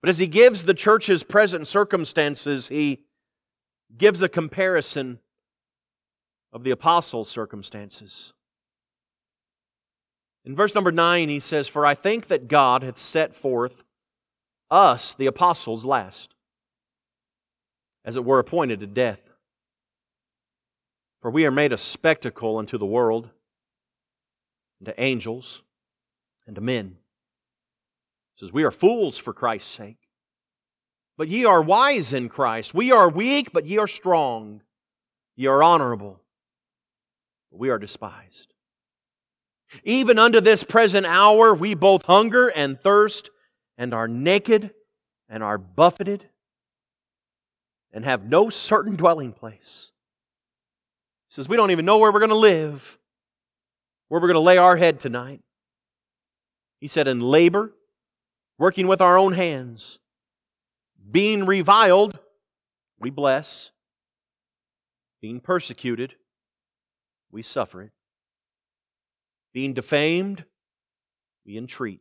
But 0.00 0.08
as 0.08 0.18
he 0.18 0.28
gives 0.28 0.66
the 0.66 0.74
church's 0.74 1.24
present 1.24 1.66
circumstances, 1.66 2.68
he 2.68 3.00
gives 3.96 4.22
a 4.22 4.28
comparison 4.28 5.18
of 6.52 6.62
the 6.62 6.70
apostles' 6.70 7.28
circumstances. 7.28 8.34
In 10.48 10.56
verse 10.56 10.74
number 10.74 10.90
9, 10.90 11.28
he 11.28 11.40
says, 11.40 11.68
For 11.68 11.84
I 11.84 11.94
think 11.94 12.28
that 12.28 12.48
God 12.48 12.82
hath 12.82 12.96
set 12.96 13.34
forth 13.34 13.84
us, 14.70 15.12
the 15.12 15.26
apostles, 15.26 15.84
last, 15.84 16.34
as 18.02 18.16
it 18.16 18.24
were 18.24 18.38
appointed 18.38 18.80
to 18.80 18.86
death. 18.86 19.20
For 21.20 21.30
we 21.30 21.44
are 21.44 21.50
made 21.50 21.74
a 21.74 21.76
spectacle 21.76 22.56
unto 22.56 22.78
the 22.78 22.86
world, 22.86 23.28
and 24.80 24.86
to 24.86 24.98
angels, 24.98 25.62
and 26.46 26.54
to 26.54 26.62
men. 26.62 26.96
He 28.34 28.40
says, 28.40 28.50
We 28.50 28.64
are 28.64 28.70
fools 28.70 29.18
for 29.18 29.34
Christ's 29.34 29.70
sake. 29.70 30.08
But 31.18 31.28
ye 31.28 31.44
are 31.44 31.60
wise 31.60 32.14
in 32.14 32.30
Christ. 32.30 32.72
We 32.72 32.90
are 32.90 33.10
weak, 33.10 33.52
but 33.52 33.66
ye 33.66 33.76
are 33.76 33.86
strong. 33.86 34.62
Ye 35.36 35.46
are 35.46 35.62
honorable, 35.62 36.22
but 37.50 37.60
we 37.60 37.68
are 37.68 37.78
despised. 37.78 38.54
Even 39.84 40.18
unto 40.18 40.40
this 40.40 40.64
present 40.64 41.06
hour, 41.06 41.54
we 41.54 41.74
both 41.74 42.04
hunger 42.04 42.48
and 42.48 42.80
thirst, 42.80 43.30
and 43.76 43.92
are 43.92 44.08
naked, 44.08 44.72
and 45.28 45.42
are 45.42 45.58
buffeted, 45.58 46.28
and 47.92 48.04
have 48.04 48.24
no 48.24 48.48
certain 48.48 48.96
dwelling 48.96 49.32
place. 49.32 49.92
He 51.28 51.34
says, 51.34 51.48
We 51.48 51.56
don't 51.56 51.70
even 51.70 51.84
know 51.84 51.98
where 51.98 52.12
we're 52.12 52.20
going 52.20 52.30
to 52.30 52.36
live, 52.36 52.98
where 54.08 54.20
we're 54.20 54.28
going 54.28 54.34
to 54.34 54.40
lay 54.40 54.56
our 54.56 54.76
head 54.76 55.00
tonight. 55.00 55.42
He 56.80 56.88
said, 56.88 57.06
In 57.06 57.20
labor, 57.20 57.72
working 58.58 58.86
with 58.86 59.00
our 59.00 59.18
own 59.18 59.34
hands, 59.34 59.98
being 61.10 61.44
reviled, 61.44 62.18
we 62.98 63.10
bless, 63.10 63.72
being 65.20 65.40
persecuted, 65.40 66.14
we 67.30 67.42
suffer 67.42 67.82
it. 67.82 67.92
Being 69.52 69.74
defamed, 69.74 70.44
we 71.44 71.56
entreat. 71.56 72.00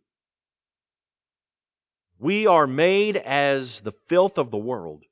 We 2.19 2.47
are 2.47 2.67
made 2.67 3.17
as 3.17 3.81
the 3.81 3.91
filth 3.91 4.37
of 4.37 4.51
the 4.51 4.57
world 4.57 5.03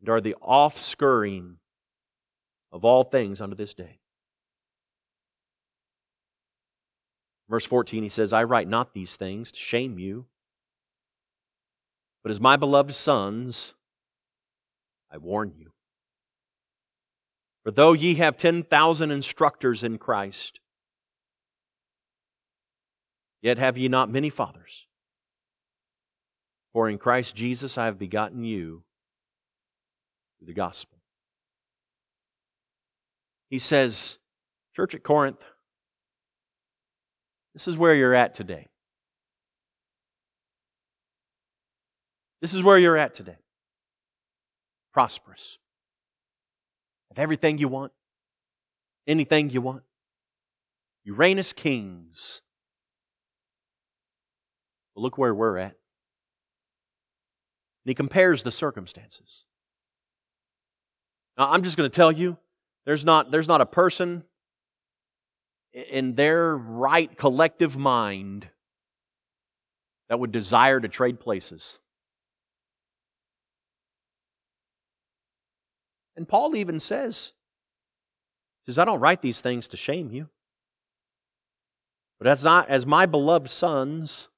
and 0.00 0.08
are 0.08 0.20
the 0.20 0.36
offscouring 0.42 1.56
of 2.70 2.84
all 2.84 3.04
things 3.04 3.40
unto 3.40 3.56
this 3.56 3.72
day. 3.74 4.00
Verse 7.48 7.64
14, 7.66 8.02
he 8.02 8.08
says, 8.08 8.32
I 8.32 8.44
write 8.44 8.68
not 8.68 8.94
these 8.94 9.16
things 9.16 9.52
to 9.52 9.58
shame 9.58 9.98
you, 9.98 10.26
but 12.22 12.30
as 12.30 12.40
my 12.40 12.56
beloved 12.56 12.94
sons, 12.94 13.74
I 15.10 15.18
warn 15.18 15.52
you. 15.56 15.73
For 17.64 17.70
though 17.70 17.94
ye 17.94 18.16
have 18.16 18.36
10,000 18.36 19.10
instructors 19.10 19.82
in 19.82 19.96
Christ, 19.96 20.60
yet 23.40 23.56
have 23.56 23.78
ye 23.78 23.88
not 23.88 24.10
many 24.10 24.28
fathers. 24.28 24.86
For 26.74 26.90
in 26.90 26.98
Christ 26.98 27.34
Jesus 27.34 27.78
I 27.78 27.86
have 27.86 27.98
begotten 27.98 28.44
you 28.44 28.84
through 30.38 30.46
the 30.46 30.52
gospel. 30.52 30.98
He 33.48 33.58
says, 33.58 34.18
Church 34.76 34.94
at 34.94 35.02
Corinth, 35.02 35.44
this 37.54 37.66
is 37.66 37.78
where 37.78 37.94
you're 37.94 38.14
at 38.14 38.34
today. 38.34 38.68
This 42.42 42.52
is 42.52 42.62
where 42.62 42.76
you're 42.76 42.98
at 42.98 43.14
today. 43.14 43.38
Prosperous 44.92 45.58
everything 47.18 47.58
you 47.58 47.68
want, 47.68 47.92
anything 49.06 49.50
you 49.50 49.60
want. 49.60 49.82
As 51.20 51.52
kings. 51.52 52.40
But 54.94 55.02
look 55.02 55.18
where 55.18 55.34
we're 55.34 55.58
at. 55.58 55.76
And 57.84 57.90
he 57.90 57.94
compares 57.94 58.42
the 58.42 58.50
circumstances. 58.50 59.44
Now, 61.36 61.50
I'm 61.50 61.62
just 61.62 61.76
going 61.76 61.90
to 61.90 61.94
tell 61.94 62.12
you 62.12 62.38
there's 62.86 63.04
not, 63.04 63.30
there's 63.30 63.48
not 63.48 63.60
a 63.60 63.66
person 63.66 64.24
in 65.74 66.14
their 66.14 66.56
right 66.56 67.16
collective 67.18 67.76
mind 67.76 68.48
that 70.08 70.18
would 70.20 70.32
desire 70.32 70.80
to 70.80 70.88
trade 70.88 71.20
places. 71.20 71.78
And 76.16 76.28
Paul 76.28 76.56
even 76.56 76.78
says, 76.78 77.32
says, 78.66 78.78
I 78.78 78.84
don't 78.84 79.00
write 79.00 79.20
these 79.20 79.40
things 79.40 79.68
to 79.68 79.76
shame 79.76 80.10
you. 80.10 80.28
But 82.18 82.28
as, 82.28 82.46
I, 82.46 82.64
as 82.64 82.86
my 82.86 83.06
beloved 83.06 83.50
sons, 83.50 84.28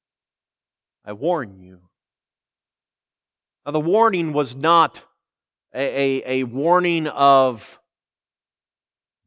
I 1.04 1.12
warn 1.12 1.58
you. 1.60 1.80
Now, 3.64 3.72
the 3.72 3.80
warning 3.80 4.32
was 4.32 4.56
not 4.56 5.04
a, 5.74 6.22
a, 6.24 6.40
a 6.40 6.44
warning 6.44 7.06
of 7.08 7.78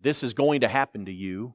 this 0.01 0.23
is 0.23 0.33
going 0.33 0.61
to 0.61 0.67
happen 0.67 1.05
to 1.05 1.11
you 1.11 1.53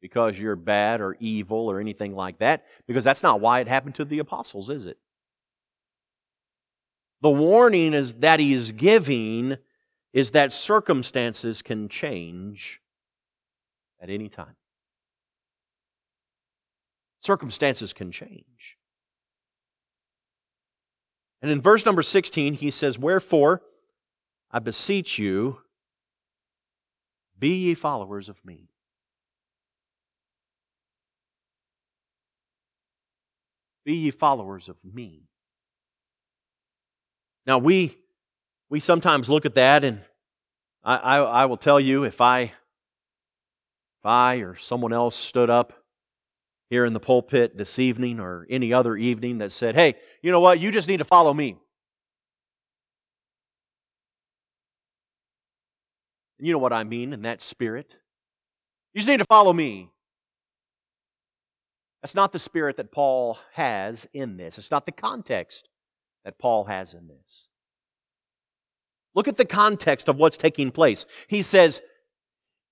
because 0.00 0.38
you're 0.38 0.56
bad 0.56 1.00
or 1.00 1.16
evil 1.18 1.68
or 1.68 1.80
anything 1.80 2.14
like 2.14 2.38
that, 2.38 2.64
because 2.86 3.04
that's 3.04 3.22
not 3.22 3.40
why 3.40 3.60
it 3.60 3.68
happened 3.68 3.96
to 3.96 4.04
the 4.04 4.20
apostles, 4.20 4.70
is 4.70 4.86
it? 4.86 4.98
The 7.20 7.30
warning 7.30 7.94
is 7.94 8.14
that 8.14 8.38
he's 8.38 8.70
giving 8.70 9.56
is 10.12 10.30
that 10.32 10.52
circumstances 10.52 11.62
can 11.62 11.88
change 11.88 12.80
at 14.00 14.10
any 14.10 14.28
time. 14.28 14.56
Circumstances 17.20 17.92
can 17.92 18.10
change. 18.10 18.78
And 21.42 21.50
in 21.50 21.60
verse 21.60 21.84
number 21.86 22.02
16, 22.02 22.54
he 22.54 22.70
says, 22.70 22.98
Wherefore, 22.98 23.62
I 24.50 24.58
beseech 24.58 25.18
you, 25.18 25.60
be 27.38 27.54
ye 27.54 27.74
followers 27.74 28.28
of 28.28 28.44
me. 28.44 28.70
Be 33.84 33.94
ye 33.94 34.10
followers 34.10 34.68
of 34.68 34.84
me. 34.84 35.28
Now, 37.46 37.58
we 37.58 37.96
we 38.70 38.80
sometimes 38.80 39.28
look 39.28 39.46
at 39.46 39.54
that, 39.54 39.84
and 39.84 40.00
I, 40.84 40.96
I, 40.96 41.16
I 41.18 41.46
will 41.46 41.56
tell 41.56 41.80
you 41.80 42.04
if 42.04 42.20
I, 42.20 42.40
if 42.40 44.04
I 44.04 44.36
or 44.36 44.56
someone 44.56 44.92
else 44.92 45.16
stood 45.16 45.50
up 45.50 45.72
here 46.70 46.84
in 46.84 46.92
the 46.92 47.00
pulpit 47.00 47.56
this 47.56 47.78
evening 47.78 48.20
or 48.20 48.46
any 48.50 48.72
other 48.72 48.96
evening 48.96 49.38
that 49.38 49.52
said, 49.52 49.74
hey, 49.74 49.94
you 50.22 50.30
know 50.30 50.40
what, 50.40 50.60
you 50.60 50.70
just 50.70 50.88
need 50.88 50.98
to 50.98 51.04
follow 51.04 51.32
me. 51.32 51.56
And 56.38 56.46
you 56.46 56.52
know 56.52 56.58
what 56.58 56.72
I 56.72 56.84
mean 56.84 57.12
in 57.12 57.22
that 57.22 57.40
spirit. 57.40 57.98
You 58.92 59.00
just 59.00 59.08
need 59.08 59.18
to 59.18 59.24
follow 59.24 59.52
me. 59.52 59.90
That's 62.02 62.14
not 62.14 62.32
the 62.32 62.38
spirit 62.38 62.76
that 62.76 62.92
Paul 62.92 63.38
has 63.54 64.06
in 64.12 64.36
this. 64.36 64.56
It's 64.58 64.70
not 64.70 64.86
the 64.86 64.92
context 64.92 65.68
that 66.24 66.38
Paul 66.38 66.64
has 66.64 66.94
in 66.94 67.08
this. 67.08 67.48
Look 69.14 69.28
at 69.28 69.36
the 69.36 69.44
context 69.44 70.08
of 70.08 70.16
what's 70.16 70.36
taking 70.36 70.70
place. 70.70 71.06
He 71.26 71.42
says, 71.42 71.80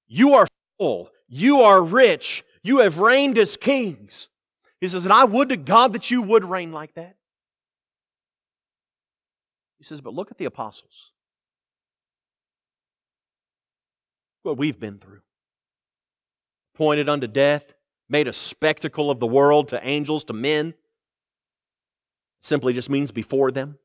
You 0.07 0.35
are 0.35 0.47
full, 0.79 1.11
you 1.29 1.63
are 1.63 1.83
rich, 1.83 2.45
you 2.63 2.79
have 2.79 2.99
reigned 2.99 3.39
as 3.39 3.57
kings. 3.57 4.29
He 4.81 4.89
says, 4.89 5.05
And 5.05 5.13
I 5.13 5.25
would 5.25 5.49
to 5.49 5.57
God 5.57 5.93
that 5.95 6.11
you 6.11 6.23
would 6.23 6.45
reign 6.45 6.73
like 6.73 6.95
that. 6.95 7.17
He 9.79 9.85
says, 9.85 10.01
But 10.01 10.15
look 10.15 10.31
at 10.31 10.39
the 10.39 10.45
apostles. 10.45 11.13
What 14.43 14.59
we've 14.59 14.79
been 14.79 14.99
through. 14.99 15.23
Pointed 16.75 17.09
unto 17.09 17.27
death, 17.27 17.75
made 18.09 18.29
a 18.29 18.33
spectacle 18.33 19.11
of 19.11 19.19
the 19.19 19.27
world 19.27 19.69
to 19.69 19.87
angels, 19.87 20.25
to 20.25 20.33
men. 20.33 20.75
Simply 22.41 22.73
just 22.73 22.91
means 22.91 23.11
before 23.11 23.51
them. 23.51 23.79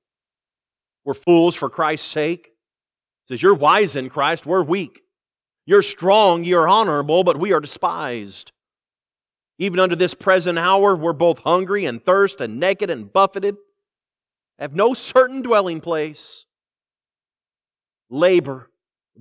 We're 1.03 1.13
fools 1.13 1.55
for 1.55 1.69
Christ's 1.69 2.09
sake. 2.09 2.51
Says, 3.27 3.41
You're 3.41 3.53
wise 3.53 3.95
in 3.95 4.09
Christ, 4.09 4.45
we're 4.45 4.63
weak. 4.63 5.01
You're 5.65 5.81
strong, 5.81 6.43
you're 6.43 6.67
honorable, 6.67 7.23
but 7.23 7.37
we 7.37 7.53
are 7.53 7.59
despised. 7.59 8.51
Even 9.59 9.79
unto 9.79 9.95
this 9.95 10.13
present 10.13 10.57
hour, 10.57 10.95
we're 10.95 11.13
both 11.13 11.39
hungry 11.39 11.85
and 11.85 12.03
thirst 12.03 12.41
and 12.41 12.59
naked 12.59 12.89
and 12.89 13.11
buffeted, 13.13 13.55
have 14.57 14.73
no 14.73 14.93
certain 14.93 15.41
dwelling 15.41 15.81
place. 15.81 16.45
Labor, 18.09 18.69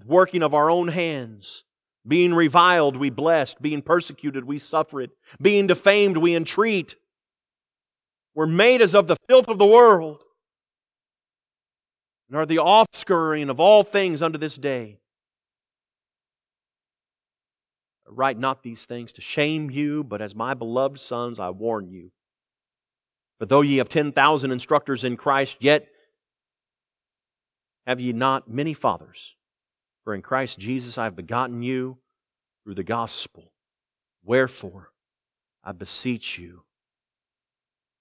working 0.06 0.42
of 0.42 0.54
our 0.54 0.70
own 0.70 0.88
hands. 0.88 1.64
Being 2.06 2.34
reviled, 2.34 2.96
we 2.96 3.10
blessed. 3.10 3.60
Being 3.60 3.82
persecuted, 3.82 4.44
we 4.44 4.58
suffer 4.58 5.02
it. 5.02 5.10
Being 5.40 5.66
defamed, 5.66 6.16
we 6.16 6.34
entreat. 6.34 6.96
We're 8.34 8.46
made 8.46 8.80
as 8.80 8.94
of 8.94 9.06
the 9.06 9.16
filth 9.28 9.48
of 9.48 9.58
the 9.58 9.66
world 9.66 10.22
and 12.30 12.38
are 12.38 12.46
the 12.46 12.56
offscouring 12.56 13.50
of 13.50 13.58
all 13.58 13.82
things 13.82 14.22
unto 14.22 14.38
this 14.38 14.56
day. 14.56 15.00
I 18.08 18.12
write 18.12 18.38
not 18.38 18.62
these 18.62 18.84
things 18.84 19.12
to 19.14 19.20
shame 19.20 19.68
you, 19.68 20.04
but 20.04 20.22
as 20.22 20.34
my 20.34 20.54
beloved 20.54 21.00
sons 21.00 21.40
I 21.40 21.50
warn 21.50 21.90
you. 21.90 22.12
But 23.40 23.48
though 23.48 23.62
ye 23.62 23.78
have 23.78 23.88
ten 23.88 24.12
thousand 24.12 24.52
instructors 24.52 25.02
in 25.02 25.16
Christ, 25.16 25.56
yet 25.60 25.88
have 27.84 27.98
ye 27.98 28.12
not 28.12 28.48
many 28.48 28.74
fathers. 28.74 29.34
For 30.04 30.14
in 30.14 30.22
Christ 30.22 30.58
Jesus 30.58 30.98
I 30.98 31.04
have 31.04 31.16
begotten 31.16 31.62
you 31.62 31.98
through 32.62 32.74
the 32.74 32.84
gospel. 32.84 33.52
Wherefore, 34.22 34.92
I 35.64 35.72
beseech 35.72 36.38
you, 36.38 36.62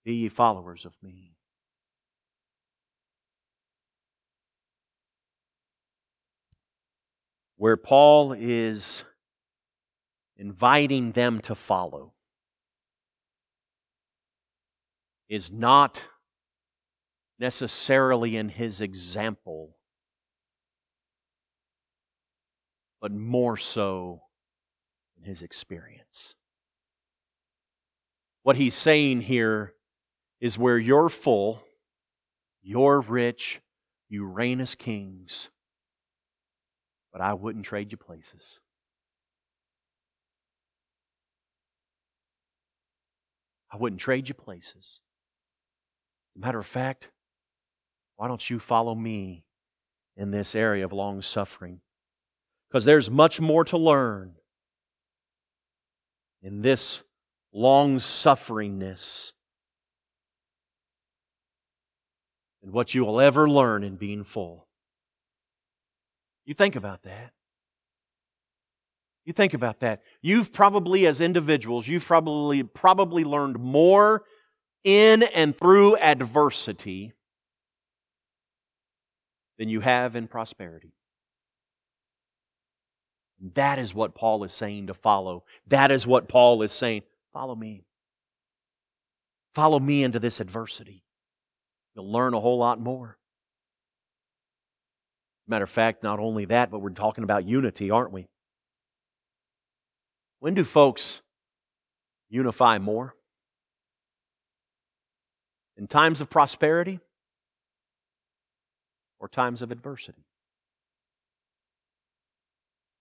be 0.05 0.13
ye 0.13 0.29
followers 0.29 0.85
of 0.85 0.97
me. 1.01 1.38
Where 7.59 7.75
Paul 7.75 8.31
is 8.31 9.03
inviting 10.37 11.11
them 11.11 11.41
to 11.41 11.53
follow 11.53 12.13
is 15.27 15.51
not 15.51 16.07
necessarily 17.37 18.37
in 18.37 18.47
his 18.47 18.79
example, 18.79 19.75
but 23.01 23.11
more 23.11 23.57
so 23.57 24.21
in 25.17 25.25
his 25.25 25.43
experience. 25.43 26.35
What 28.43 28.55
he's 28.55 28.73
saying 28.73 29.23
here 29.23 29.73
is 30.39 30.57
where 30.57 30.79
you're 30.79 31.09
full, 31.09 31.61
you're 32.61 33.01
rich, 33.01 33.59
you 34.07 34.23
reign 34.23 34.61
as 34.61 34.75
kings, 34.75 35.49
but 37.11 37.21
I 37.21 37.33
wouldn't 37.33 37.65
trade 37.65 37.91
you 37.91 37.97
places. 37.97 38.59
I 43.71 43.77
wouldn't 43.77 44.01
trade 44.01 44.29
you 44.29 44.35
places. 44.35 45.01
As 46.35 46.41
a 46.41 46.45
matter 46.45 46.59
of 46.59 46.65
fact, 46.65 47.11
why 48.15 48.27
don't 48.27 48.49
you 48.49 48.59
follow 48.59 48.95
me 48.95 49.45
in 50.17 50.31
this 50.31 50.55
area 50.55 50.85
of 50.85 50.91
long 50.91 51.21
suffering? 51.21 51.81
Because 52.69 52.85
there's 52.85 53.09
much 53.09 53.39
more 53.39 53.63
to 53.65 53.77
learn 53.77 54.35
in 56.41 56.61
this 56.61 57.03
long 57.51 57.97
sufferingness 57.97 59.33
than 62.61 62.71
what 62.71 62.93
you 62.93 63.03
will 63.05 63.19
ever 63.19 63.49
learn 63.49 63.83
in 63.83 63.95
being 63.95 64.23
full. 64.23 64.68
You 66.49 66.55
think 66.55 66.75
about 66.75 67.03
that. 67.03 67.31
You 69.23 69.33
think 69.33 69.53
about 69.53 69.81
that. 69.81 70.01
You've 70.23 70.51
probably, 70.51 71.05
as 71.05 71.21
individuals, 71.21 71.87
you've 71.87 72.03
probably, 72.03 72.63
probably 72.63 73.23
learned 73.23 73.59
more 73.59 74.23
in 74.83 75.21
and 75.21 75.55
through 75.55 75.97
adversity 75.97 77.13
than 79.59 79.69
you 79.69 79.81
have 79.81 80.15
in 80.15 80.27
prosperity. 80.27 80.95
That 83.53 83.77
is 83.77 83.93
what 83.93 84.15
Paul 84.15 84.43
is 84.43 84.51
saying 84.51 84.87
to 84.87 84.95
follow. 84.95 85.43
That 85.67 85.91
is 85.91 86.07
what 86.07 86.27
Paul 86.27 86.63
is 86.63 86.71
saying. 86.71 87.03
Follow 87.31 87.53
me. 87.53 87.83
Follow 89.53 89.79
me 89.79 90.01
into 90.01 90.17
this 90.17 90.39
adversity. 90.39 91.03
You'll 91.95 92.11
learn 92.11 92.33
a 92.33 92.39
whole 92.39 92.57
lot 92.57 92.79
more. 92.79 93.18
Matter 95.49 95.63
of 95.63 95.69
fact, 95.71 96.03
not 96.03 96.19
only 96.19 96.45
that, 96.45 96.69
but 96.69 96.77
we're 96.77 96.91
talking 96.91 97.23
about 97.23 97.43
unity, 97.43 97.89
aren't 97.89 98.11
we? 98.11 98.27
When 100.39 100.53
do 100.53 100.63
folks 100.63 101.21
unify 102.29 102.77
more? 102.77 103.15
In 105.75 105.87
times 105.87 106.21
of 106.21 106.29
prosperity 106.29 106.99
or 109.19 109.27
times 109.27 109.63
of 109.63 109.71
adversity? 109.71 110.23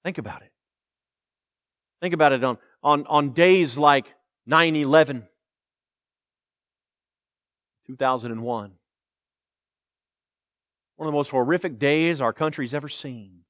Think 0.02 0.16
about 0.16 0.40
it. 0.40 0.50
Think 2.00 2.14
about 2.14 2.32
it 2.32 2.42
on, 2.42 2.56
on, 2.82 3.06
on 3.08 3.30
days 3.30 3.76
like 3.76 4.14
9 4.46 4.74
11, 4.74 5.28
2001. 7.88 8.77
One 10.98 11.06
of 11.06 11.12
the 11.12 11.16
most 11.16 11.30
horrific 11.30 11.78
days 11.78 12.20
our 12.20 12.32
country's 12.32 12.74
ever 12.74 12.88
seen. 12.88 13.42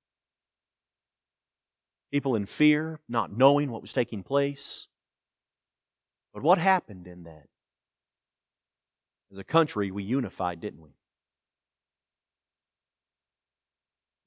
People 2.12 2.34
in 2.34 2.44
fear, 2.44 3.01
not 3.09 3.34
knowing 3.34 3.70
what 3.70 3.80
was 3.80 3.94
taking 3.94 4.22
place. 4.22 4.86
But 6.34 6.42
what 6.42 6.59
happened 6.59 7.07
in 7.07 7.22
that? 7.24 7.46
As 9.32 9.38
a 9.38 9.44
country, 9.44 9.90
we 9.90 10.03
unified, 10.03 10.61
didn't 10.61 10.82
we? 10.82 10.90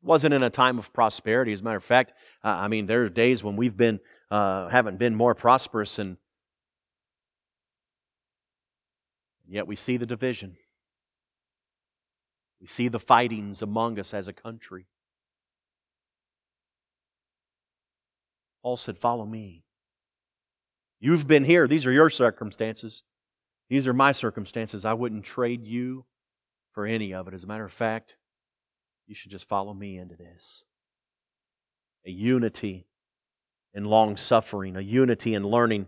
It 0.02 0.08
wasn't 0.08 0.34
in 0.34 0.42
a 0.42 0.50
time 0.50 0.80
of 0.80 0.92
prosperity. 0.92 1.52
As 1.52 1.62
a 1.62 1.64
matter 1.64 1.78
of 1.78 1.84
fact, 1.84 2.14
I 2.44 2.68
mean, 2.68 2.88
there 2.88 3.04
are 3.04 3.10
days 3.10 3.44
when 3.44 3.56
we've 3.56 3.78
been, 3.78 4.00
uh, 4.32 4.68
haven't 4.70 4.98
been 4.98 5.14
more 5.14 5.36
prosperous, 5.36 6.00
and 6.00 6.18
yet 9.48 9.68
we 9.68 9.76
see 9.76 9.98
the 9.98 10.08
division. 10.08 10.58
We 12.62 12.68
see 12.68 12.88
the 12.88 13.00
fightings 13.00 13.64
among 13.64 14.00
us 14.00 14.14
as 14.14 14.28
a 14.28 14.34
country. 14.34 14.86
Paul 18.62 18.78
said, 18.78 19.00
Follow 19.00 19.26
me. 19.26 19.64
You've 21.00 21.26
been 21.26 21.44
here. 21.44 21.68
These 21.68 21.88
are 21.88 21.92
your 21.92 22.12
circumstances. 22.12 23.04
These 23.68 23.88
are 23.88 23.94
my 23.94 24.12
circumstances. 24.12 24.86
I 24.86 24.94
wouldn't 24.94 25.26
trade 25.26 25.66
you 25.66 26.06
for 26.72 26.86
any 26.86 27.14
of 27.14 27.28
it. 27.28 27.34
As 27.34 27.44
a 27.44 27.48
matter 27.48 27.66
of 27.66 27.72
fact, 27.72 28.16
you 29.08 29.16
should 29.16 29.32
just 29.32 29.50
follow 29.50 29.74
me 29.74 29.98
into 29.98 30.16
this. 30.16 30.64
A 32.06 32.12
unity 32.12 32.86
in 33.74 33.86
long 33.86 34.18
suffering, 34.18 34.76
a 34.76 34.82
unity 34.82 35.34
in 35.34 35.44
learning. 35.44 35.88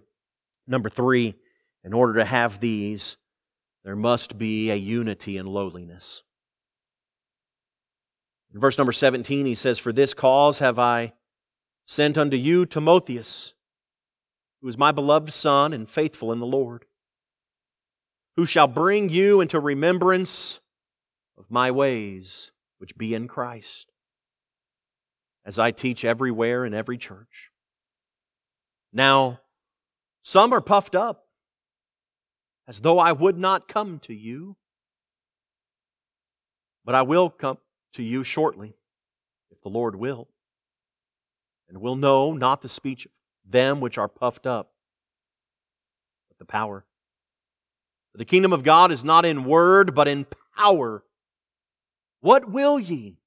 Number 0.65 0.89
three, 0.89 1.35
in 1.83 1.93
order 1.93 2.15
to 2.15 2.25
have 2.25 2.59
these, 2.59 3.17
there 3.83 3.95
must 3.95 4.39
be 4.39 4.71
a 4.71 4.75
unity 4.75 5.37
in 5.37 5.45
lowliness. 5.45 6.23
In 8.53 8.59
verse 8.59 8.77
number 8.77 8.91
17, 8.91 9.45
he 9.45 9.55
says, 9.55 9.79
For 9.79 9.91
this 9.91 10.13
cause 10.13 10.59
have 10.59 10.77
I 10.77 11.13
sent 11.85 12.17
unto 12.17 12.37
you 12.37 12.65
Timotheus, 12.65 13.53
who 14.61 14.67
is 14.67 14.77
my 14.77 14.91
beloved 14.91 15.33
son 15.33 15.73
and 15.73 15.89
faithful 15.89 16.31
in 16.31 16.39
the 16.39 16.45
Lord, 16.45 16.85
who 18.35 18.45
shall 18.45 18.67
bring 18.67 19.09
you 19.09 19.41
into 19.41 19.59
remembrance 19.59 20.59
of 21.37 21.49
my 21.49 21.71
ways 21.71 22.51
which 22.77 22.95
be 22.95 23.15
in 23.15 23.27
Christ, 23.27 23.91
as 25.43 25.57
I 25.57 25.71
teach 25.71 26.05
everywhere 26.05 26.63
in 26.63 26.75
every 26.75 26.97
church. 26.97 27.49
Now, 28.91 29.39
some 30.21 30.53
are 30.53 30.61
puffed 30.61 30.93
up, 30.93 31.25
as 32.67 32.81
though 32.81 32.99
I 32.99 33.13
would 33.13 33.37
not 33.37 33.67
come 33.67 33.97
to 33.99 34.13
you, 34.13 34.57
but 36.85 36.93
I 36.93 37.01
will 37.01 37.29
come 37.31 37.57
to 37.93 38.03
you 38.03 38.23
shortly, 38.23 38.75
if 39.51 39.61
the 39.61 39.69
Lord 39.69 39.95
will 39.95 40.27
and 41.69 41.79
will 41.79 41.95
know 41.95 42.33
not 42.33 42.61
the 42.61 42.69
speech 42.69 43.05
of 43.05 43.11
them 43.45 43.79
which 43.79 43.97
are 43.97 44.07
puffed 44.07 44.45
up, 44.45 44.71
but 46.29 46.37
the 46.37 46.45
power. 46.45 46.85
For 48.11 48.17
the 48.17 48.25
kingdom 48.25 48.53
of 48.53 48.63
God 48.63 48.91
is 48.91 49.03
not 49.03 49.25
in 49.25 49.45
word, 49.45 49.95
but 49.95 50.07
in 50.07 50.25
power. 50.55 51.03
What 52.21 52.49
will 52.49 52.79
ye? 52.79 53.17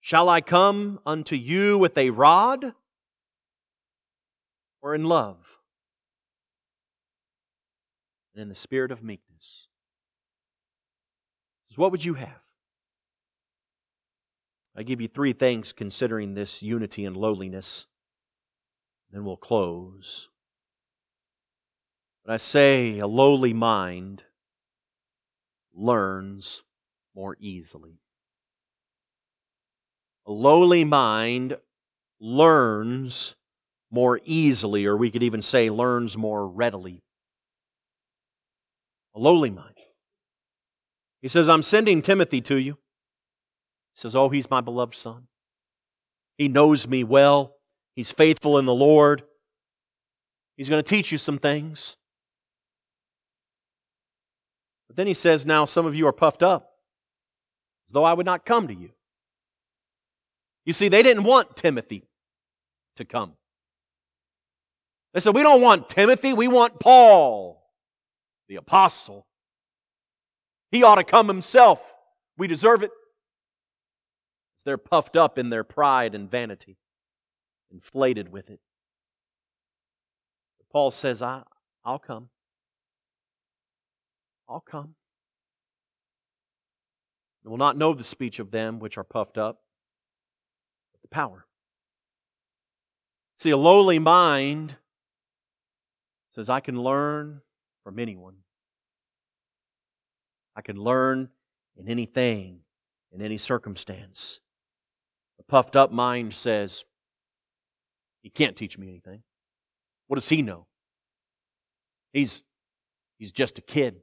Shall 0.00 0.28
I 0.28 0.40
come 0.40 0.98
unto 1.06 1.36
you 1.36 1.78
with 1.78 1.96
a 1.96 2.10
rod 2.10 2.74
or 4.82 4.94
in 4.94 5.04
love 5.04 5.60
and 8.34 8.42
in 8.42 8.48
the 8.48 8.54
spirit 8.54 8.90
of 8.90 9.02
meekness? 9.02 9.68
What 11.76 11.90
would 11.90 12.04
you 12.04 12.14
have? 12.14 12.41
I 14.76 14.82
give 14.82 15.00
you 15.00 15.08
three 15.08 15.32
things 15.32 15.72
considering 15.72 16.34
this 16.34 16.62
unity 16.62 17.04
and 17.04 17.16
lowliness. 17.16 17.86
Then 19.10 19.24
we'll 19.24 19.36
close. 19.36 20.28
But 22.24 22.32
I 22.32 22.36
say 22.36 22.98
a 22.98 23.06
lowly 23.06 23.52
mind 23.52 24.24
learns 25.74 26.62
more 27.14 27.36
easily. 27.38 27.98
A 30.26 30.32
lowly 30.32 30.84
mind 30.84 31.56
learns 32.20 33.34
more 33.90 34.20
easily, 34.24 34.86
or 34.86 34.96
we 34.96 35.10
could 35.10 35.22
even 35.22 35.42
say 35.42 35.68
learns 35.68 36.16
more 36.16 36.46
readily. 36.48 37.02
A 39.14 39.18
lowly 39.18 39.50
mind. 39.50 39.74
He 41.20 41.28
says, 41.28 41.48
I'm 41.48 41.62
sending 41.62 42.00
Timothy 42.00 42.40
to 42.42 42.56
you. 42.56 42.78
Says, 43.94 44.16
Oh, 44.16 44.28
he's 44.28 44.50
my 44.50 44.60
beloved 44.60 44.94
son. 44.94 45.26
He 46.38 46.48
knows 46.48 46.88
me 46.88 47.04
well. 47.04 47.56
He's 47.94 48.10
faithful 48.10 48.58
in 48.58 48.64
the 48.64 48.74
Lord. 48.74 49.22
He's 50.56 50.68
going 50.68 50.82
to 50.82 50.88
teach 50.88 51.12
you 51.12 51.18
some 51.18 51.38
things. 51.38 51.96
But 54.88 54.96
then 54.96 55.06
he 55.06 55.14
says, 55.14 55.46
Now 55.46 55.64
some 55.64 55.86
of 55.86 55.94
you 55.94 56.06
are 56.06 56.12
puffed 56.12 56.42
up, 56.42 56.70
as 57.88 57.92
though 57.92 58.04
I 58.04 58.12
would 58.12 58.26
not 58.26 58.44
come 58.44 58.68
to 58.68 58.74
you. 58.74 58.90
You 60.64 60.72
see, 60.72 60.88
they 60.88 61.02
didn't 61.02 61.24
want 61.24 61.56
Timothy 61.56 62.04
to 62.96 63.04
come. 63.04 63.32
They 65.14 65.20
said, 65.20 65.34
We 65.34 65.42
don't 65.42 65.60
want 65.60 65.88
Timothy, 65.88 66.32
we 66.32 66.48
want 66.48 66.80
Paul, 66.80 67.62
the 68.48 68.56
apostle. 68.56 69.26
He 70.70 70.82
ought 70.82 70.96
to 70.96 71.04
come 71.04 71.28
himself. 71.28 71.86
We 72.38 72.46
deserve 72.46 72.82
it. 72.82 72.90
They're 74.64 74.78
puffed 74.78 75.16
up 75.16 75.38
in 75.38 75.50
their 75.50 75.64
pride 75.64 76.14
and 76.14 76.30
vanity, 76.30 76.76
inflated 77.70 78.30
with 78.30 78.50
it. 78.50 78.60
But 80.58 80.68
Paul 80.70 80.90
says, 80.90 81.22
I, 81.22 81.42
I'll 81.84 81.98
come. 81.98 82.28
I'll 84.48 84.60
come. 84.60 84.94
And 87.42 87.50
will 87.50 87.58
not 87.58 87.76
know 87.76 87.92
the 87.92 88.04
speech 88.04 88.38
of 88.38 88.50
them 88.50 88.78
which 88.78 88.96
are 88.96 89.04
puffed 89.04 89.38
up, 89.38 89.62
but 90.92 91.02
the 91.02 91.08
power. 91.08 91.46
See, 93.38 93.50
a 93.50 93.56
lowly 93.56 93.98
mind 93.98 94.76
says, 96.30 96.48
I 96.48 96.60
can 96.60 96.80
learn 96.80 97.40
from 97.82 97.98
anyone. 97.98 98.36
I 100.54 100.60
can 100.62 100.76
learn 100.76 101.30
in 101.76 101.88
anything, 101.88 102.60
in 103.10 103.20
any 103.20 103.38
circumstance. 103.38 104.40
Puffed 105.48 105.76
up 105.76 105.92
mind 105.92 106.34
says, 106.34 106.84
He 108.22 108.30
can't 108.30 108.56
teach 108.56 108.78
me 108.78 108.88
anything. 108.88 109.22
What 110.06 110.16
does 110.16 110.28
he 110.28 110.42
know? 110.42 110.66
He's, 112.12 112.42
he's 113.18 113.32
just 113.32 113.58
a 113.58 113.62
kid. 113.62 114.00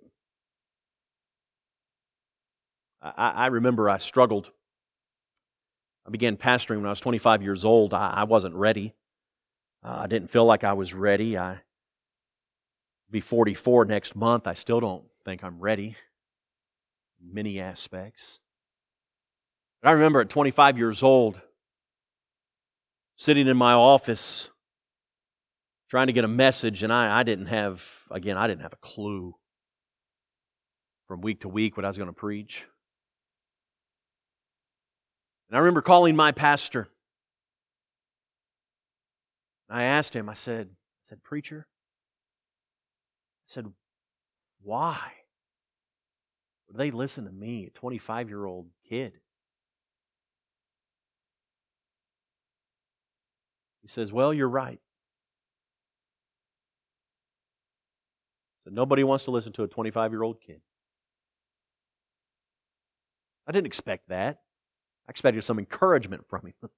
I, 3.01 3.29
I 3.29 3.45
remember 3.47 3.89
I 3.89 3.97
struggled. 3.97 4.51
I 6.05 6.09
began 6.09 6.37
pastoring 6.37 6.77
when 6.77 6.87
I 6.87 6.89
was 6.89 6.99
25 6.99 7.43
years 7.43 7.63
old. 7.63 7.93
I, 7.93 8.11
I 8.17 8.23
wasn't 8.23 8.55
ready. 8.55 8.95
Uh, 9.83 9.99
I 10.01 10.07
didn't 10.07 10.29
feel 10.29 10.45
like 10.45 10.63
I 10.63 10.73
was 10.73 10.93
ready. 10.93 11.37
I 11.37 11.61
be 13.09 13.19
44 13.19 13.85
next 13.85 14.15
month. 14.15 14.47
I 14.47 14.53
still 14.53 14.79
don't 14.79 15.03
think 15.25 15.43
I'm 15.43 15.59
ready 15.59 15.95
in 17.21 17.33
many 17.33 17.59
aspects. 17.59 18.39
I 19.83 19.91
remember 19.91 20.19
at 20.19 20.29
25 20.29 20.77
years 20.77 21.03
old, 21.03 21.39
sitting 23.15 23.47
in 23.47 23.55
my 23.55 23.73
office 23.73 24.49
trying 25.89 26.07
to 26.07 26.13
get 26.13 26.23
a 26.23 26.29
message, 26.29 26.83
and 26.83 26.91
I, 26.93 27.19
I 27.19 27.23
didn't 27.23 27.47
have, 27.47 27.83
again, 28.11 28.37
I 28.37 28.47
didn't 28.47 28.61
have 28.61 28.73
a 28.73 28.77
clue 28.77 29.35
from 31.07 31.21
week 31.21 31.41
to 31.41 31.49
week 31.49 31.77
what 31.77 31.85
I 31.85 31.87
was 31.87 31.97
going 31.97 32.09
to 32.09 32.13
preach. 32.13 32.65
And 35.49 35.57
I 35.57 35.59
remember 35.59 35.81
calling 35.81 36.15
my 36.15 36.31
pastor. 36.31 36.87
I 39.69 39.83
asked 39.83 40.15
him, 40.15 40.29
I 40.29 40.33
said, 40.33 40.67
I 40.67 41.03
said, 41.03 41.23
Preacher, 41.23 41.67
I 41.67 43.47
said, 43.47 43.65
Why? 44.61 44.99
Would 46.67 46.77
they 46.77 46.91
listen 46.91 47.25
to 47.25 47.31
me, 47.31 47.65
a 47.65 47.69
25 47.71 48.29
year 48.29 48.45
old 48.45 48.67
kid? 48.87 49.13
Says, 53.89 54.13
Well, 54.13 54.33
you're 54.33 54.49
right. 54.49 54.79
So 58.63 58.71
nobody 58.71 59.03
wants 59.03 59.23
to 59.25 59.31
listen 59.31 59.51
to 59.53 59.63
a 59.63 59.67
25 59.67 60.11
year 60.11 60.23
old 60.23 60.41
kid. 60.41 60.61
I 63.47 63.51
didn't 63.51 63.67
expect 63.67 64.09
that. 64.09 64.41
I 65.07 65.11
expected 65.11 65.43
some 65.43 65.57
encouragement 65.57 66.25
from 66.29 66.45
him. 66.45 66.53
but 66.61 66.71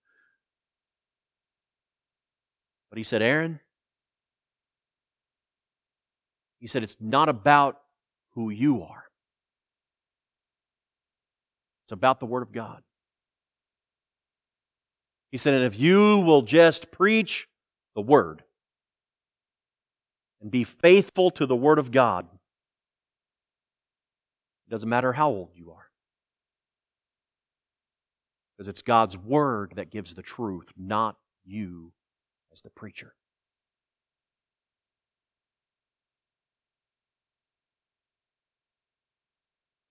he 2.97 3.03
said, 3.03 3.22
Aaron, 3.22 3.59
he 6.59 6.68
said, 6.68 6.84
It's 6.84 6.97
not 7.01 7.28
about 7.28 7.82
who 8.36 8.49
you 8.49 8.84
are, 8.84 9.03
it's 11.86 11.91
about 11.91 12.20
the 12.22 12.26
Word 12.26 12.43
of 12.43 12.53
God. 12.53 12.84
He 15.32 15.38
said, 15.38 15.54
And 15.54 15.64
if 15.64 15.80
you 15.80 16.20
will 16.20 16.42
just 16.42 16.92
preach 16.92 17.48
the 17.96 18.02
Word 18.02 18.44
and 20.42 20.52
be 20.52 20.66
faithful 20.66 21.32
to 21.32 21.46
the 21.46 21.56
Word 21.56 21.80
of 21.80 21.92
God, 21.92 22.28
it 24.68 24.70
doesn't 24.70 24.90
matter 24.90 25.14
how 25.14 25.30
old 25.30 25.52
you 25.56 25.72
are. 25.72 25.88
Because 28.58 28.68
it's 28.68 28.82
God's 28.82 29.18
Word 29.18 29.74
that 29.78 29.90
gives 29.90 30.14
the 30.14 30.22
truth, 30.22 30.74
not 30.78 31.16
you 31.46 31.94
as 32.52 32.62
the 32.62 32.70
preacher. 32.70 33.16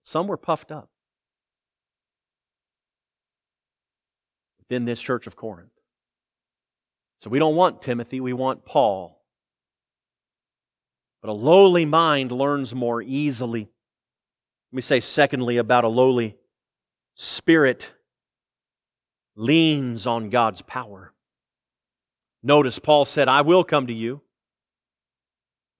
Some 0.03 0.27
were 0.27 0.37
puffed 0.37 0.71
up 0.71 0.90
within 4.71 4.85
this 4.85 5.01
church 5.01 5.27
of 5.27 5.35
Corinth. 5.35 5.69
So 7.17 7.29
we 7.29 7.39
don't 7.39 7.57
want 7.57 7.81
Timothy, 7.81 8.21
we 8.21 8.31
want 8.31 8.63
Paul. 8.63 9.21
But 11.21 11.29
a 11.29 11.33
lowly 11.33 11.83
mind 11.83 12.31
learns 12.31 12.73
more 12.73 13.01
easily. 13.01 13.63
Let 14.71 14.75
me 14.75 14.81
say, 14.81 15.01
secondly, 15.01 15.57
about 15.57 15.83
a 15.83 15.89
lowly 15.89 16.37
spirit 17.15 17.91
leans 19.35 20.07
on 20.07 20.29
God's 20.29 20.61
power. 20.61 21.11
Notice 22.41 22.79
Paul 22.79 23.03
said, 23.03 23.27
I 23.27 23.41
will 23.41 23.65
come 23.65 23.87
to 23.87 23.93
you. 23.93 24.21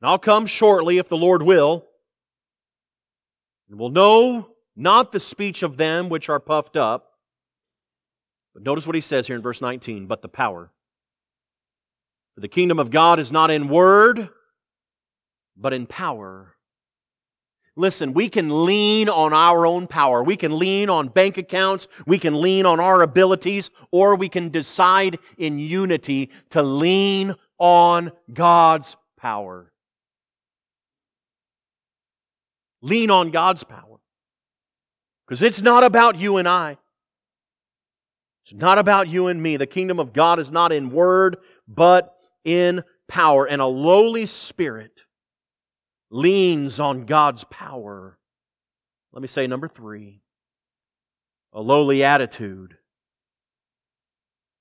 And 0.02 0.10
I'll 0.10 0.20
come 0.20 0.46
shortly 0.46 0.98
if 0.98 1.08
the 1.08 1.16
Lord 1.16 1.44
will 1.44 1.88
and 3.70 3.80
will 3.80 3.90
know 3.90 4.50
not 4.76 5.14
the 5.14 5.20
speech 5.22 5.64
of 5.64 5.78
them 5.78 6.10
which 6.10 6.28
are 6.28 6.42
puffed 6.42 6.76
up. 6.76 7.11
But 8.54 8.64
notice 8.64 8.86
what 8.86 8.96
he 8.96 9.02
says 9.02 9.28
here 9.28 9.36
in 9.36 9.42
verse 9.42 9.62
19, 9.62 10.08
but 10.08 10.22
the 10.22 10.28
power. 10.28 10.72
For 12.36 12.42
the 12.42 12.48
kingdom 12.48 12.80
of 12.80 12.92
God 12.92 13.20
is 13.20 13.32
not 13.32 13.50
in 13.50 13.68
word, 13.68 14.30
but 15.58 15.74
in 15.74 15.86
power. 15.86 16.56
Listen, 17.78 18.14
we 18.14 18.28
can 18.28 18.66
lean 18.66 19.08
on 19.08 19.32
our 19.32 19.66
own 19.66 19.88
power. 19.88 20.22
We 20.22 20.36
can 20.36 20.58
lean 20.58 20.90
on 20.90 21.08
bank 21.08 21.38
accounts. 21.38 21.88
We 22.06 22.20
can 22.20 22.42
lean 22.42 22.66
on 22.66 22.82
our 22.82 23.02
abilities, 23.02 23.70
or 23.92 24.16
we 24.16 24.28
can 24.28 24.50
decide 24.50 25.20
in 25.38 25.58
unity 25.58 26.32
to 26.50 26.62
lean 26.62 27.36
on 27.58 28.12
God's 28.34 28.98
power. 29.18 29.72
Lean 32.82 33.10
on 33.10 33.32
God's 33.32 33.64
power. 33.64 34.00
Because 35.26 35.42
it's 35.42 35.62
not 35.62 35.86
about 35.86 36.18
you 36.18 36.38
and 36.38 36.50
I. 36.50 36.78
It's 38.44 38.54
not 38.54 38.78
about 38.78 39.08
you 39.08 39.28
and 39.28 39.42
me. 39.42 39.58
The 39.58 39.68
kingdom 39.68 40.00
of 40.00 40.14
God 40.14 40.40
is 40.40 40.52
not 40.52 40.72
in 40.72 40.90
word, 40.90 41.38
but 41.68 42.14
in 42.44 42.84
power. 43.08 43.46
And 43.46 43.62
a 43.62 43.68
lowly 43.68 44.26
spirit 44.26 45.04
leans 46.10 46.80
on 46.80 47.06
God's 47.06 47.44
power. 47.46 48.18
Let 49.14 49.22
me 49.22 49.28
say 49.28 49.48
number 49.48 49.68
three 49.68 50.22
a 51.54 51.62
lowly 51.62 52.04
attitude 52.04 52.78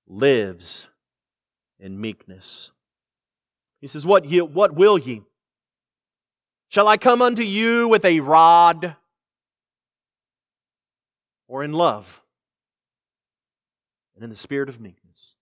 lives 0.08 0.88
in 1.78 2.00
meekness. 2.00 2.72
He 3.80 3.86
says, 3.86 4.04
What, 4.04 4.24
ye, 4.26 4.40
what 4.40 4.74
will 4.74 4.98
ye? 4.98 5.22
Shall 6.68 6.88
I 6.88 6.96
come 6.98 7.22
unto 7.22 7.42
you 7.42 7.88
with 7.88 8.04
a 8.04 8.20
rod 8.20 8.96
or 11.48 11.64
in 11.64 11.72
love 11.72 12.22
and 14.20 14.24
in 14.24 14.30
the 14.30 14.36
spirit 14.36 14.68
of 14.68 14.78
meekness? 14.78 15.36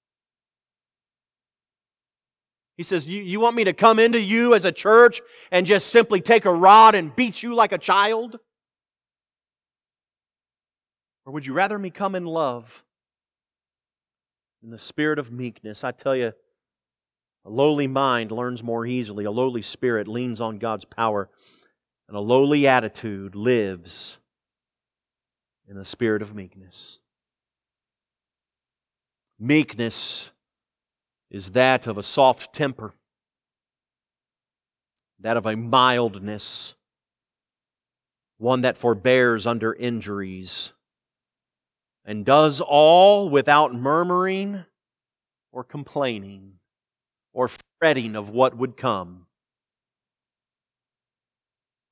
He 2.76 2.84
says, 2.84 3.08
you, 3.08 3.20
you 3.20 3.40
want 3.40 3.56
me 3.56 3.64
to 3.64 3.72
come 3.72 3.98
into 3.98 4.20
you 4.20 4.54
as 4.54 4.64
a 4.64 4.70
church 4.70 5.20
and 5.50 5.66
just 5.66 5.88
simply 5.88 6.20
take 6.20 6.44
a 6.44 6.52
rod 6.52 6.94
and 6.94 7.14
beat 7.14 7.42
you 7.42 7.52
like 7.52 7.72
a 7.72 7.78
child? 7.78 8.38
Or 11.26 11.32
would 11.32 11.44
you 11.44 11.54
rather 11.54 11.76
me 11.76 11.90
come 11.90 12.14
in 12.14 12.24
love 12.24 12.84
in 14.62 14.70
the 14.70 14.78
spirit 14.78 15.18
of 15.18 15.32
meekness? 15.32 15.82
I 15.82 15.90
tell 15.90 16.14
you, 16.14 16.32
a 17.44 17.50
lowly 17.50 17.88
mind 17.88 18.30
learns 18.30 18.62
more 18.62 18.86
easily. 18.86 19.24
A 19.24 19.30
lowly 19.32 19.62
spirit 19.62 20.06
leans 20.06 20.40
on 20.40 20.58
God's 20.58 20.84
power. 20.84 21.28
And 22.06 22.16
a 22.16 22.20
lowly 22.20 22.68
attitude 22.68 23.34
lives 23.34 24.18
in 25.66 25.76
the 25.76 25.84
spirit 25.84 26.22
of 26.22 26.32
meekness. 26.32 27.00
Meekness 29.38 30.32
is 31.30 31.52
that 31.52 31.86
of 31.86 31.96
a 31.96 32.02
soft 32.02 32.52
temper, 32.52 32.94
that 35.20 35.36
of 35.36 35.46
a 35.46 35.56
mildness, 35.56 36.74
one 38.38 38.62
that 38.62 38.76
forbears 38.76 39.46
under 39.46 39.72
injuries, 39.74 40.72
and 42.04 42.24
does 42.24 42.60
all 42.60 43.28
without 43.28 43.74
murmuring 43.74 44.64
or 45.52 45.62
complaining 45.62 46.54
or 47.32 47.48
fretting 47.78 48.16
of 48.16 48.30
what 48.30 48.56
would 48.56 48.76
come. 48.76 49.26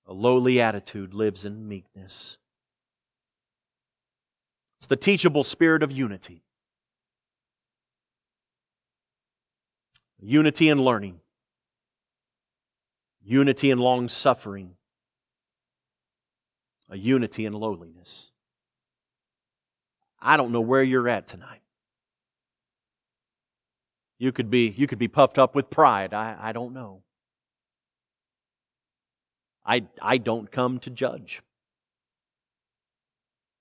A 0.07 0.13
lowly 0.13 0.61
attitude 0.61 1.15
lives 1.15 1.45
in 1.45 1.69
meekness. 1.69 2.39
It's 4.79 4.87
the 4.87 4.97
teachable 4.97 5.45
spirit 5.45 5.83
of 5.83 5.93
unity. 5.93 6.43
Unity 10.21 10.69
in 10.69 10.83
learning, 10.83 11.21
unity 13.23 13.71
in 13.71 13.79
long 13.79 14.09
suffering, 14.09 14.73
a 16.89 16.97
unity 16.97 17.45
in 17.45 17.53
lowliness. 17.53 18.33
I 20.21 20.37
don't 20.37 20.53
know 20.53 20.61
where 20.61 20.83
you're 20.83 21.09
at 21.09 21.27
tonight. 21.27 21.61
You 24.19 24.33
could 24.33 24.51
be, 24.51 24.69
you 24.69 24.87
could 24.87 24.99
be 24.99 25.09
puffed 25.09 25.39
up 25.39 25.55
with 25.55 25.69
pride. 25.69 26.15
I, 26.15 26.37
I 26.41 26.53
don't 26.53 26.73
know. 26.73 27.03
I, 29.65 29.85
I 30.01 30.19
don't 30.19 30.51
come 30.51 30.79
to 30.81 30.91
judge. 30.91 31.43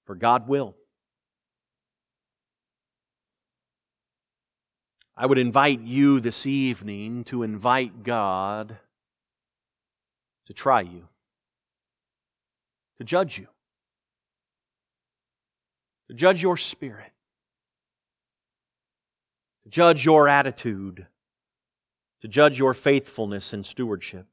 For 0.06 0.16
God 0.16 0.48
will. 0.48 0.76
I 5.18 5.26
would 5.26 5.38
invite 5.38 5.82
you 5.82 6.20
this 6.20 6.46
evening 6.46 7.24
to 7.26 7.44
invite 7.44 8.04
God 8.04 8.78
to 10.46 10.54
try 10.54 10.82
you, 10.82 11.08
to 12.98 13.04
judge 13.06 13.38
you, 13.38 13.48
to 16.10 16.14
judge 16.14 16.42
your 16.42 16.58
spirit, 16.58 17.14
to 19.64 19.70
judge 19.70 20.04
your 20.04 20.28
attitude, 20.28 21.08
to 22.22 22.28
judge 22.28 22.60
your 22.60 22.74
faithfulness 22.74 23.54
and 23.54 23.66
stewardship, 23.66 24.28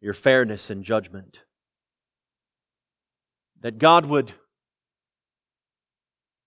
your 0.00 0.14
fairness 0.14 0.70
and 0.70 0.84
judgment. 0.84 1.40
That 3.60 3.78
God 3.78 4.06
would 4.06 4.32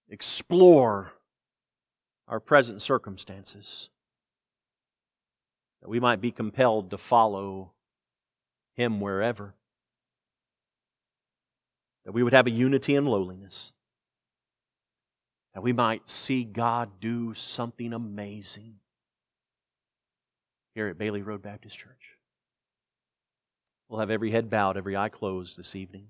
explore 0.10 1.12
our 2.28 2.40
present 2.40 2.82
circumstances, 2.82 3.90
that 5.82 5.90
we 5.90 6.00
might 6.00 6.22
be 6.22 6.32
compelled 6.32 6.90
to 6.92 6.98
follow 6.98 7.72
Him 8.76 9.00
wherever, 9.00 9.56
that 12.06 12.12
we 12.12 12.24
would 12.24 12.34
have 12.34 12.48
a 12.48 12.52
unity 12.52 12.96
and 12.96 13.08
lowliness, 13.08 13.74
that 15.54 15.62
we 15.62 15.74
might 15.74 16.08
see 16.10 16.44
God 16.44 17.00
do 17.00 17.34
something 17.34 17.94
amazing 17.94 18.76
here 20.76 20.88
at 20.88 20.98
Bailey 20.98 21.22
Road 21.22 21.42
Baptist 21.42 21.80
Church. 21.80 22.18
We'll 23.90 24.00
have 24.00 24.12
every 24.12 24.32
head 24.32 24.50
bowed, 24.50 24.78
every 24.78 24.96
eye 24.98 25.10
closed 25.10 25.58
this 25.58 25.76
evening. 25.76 26.10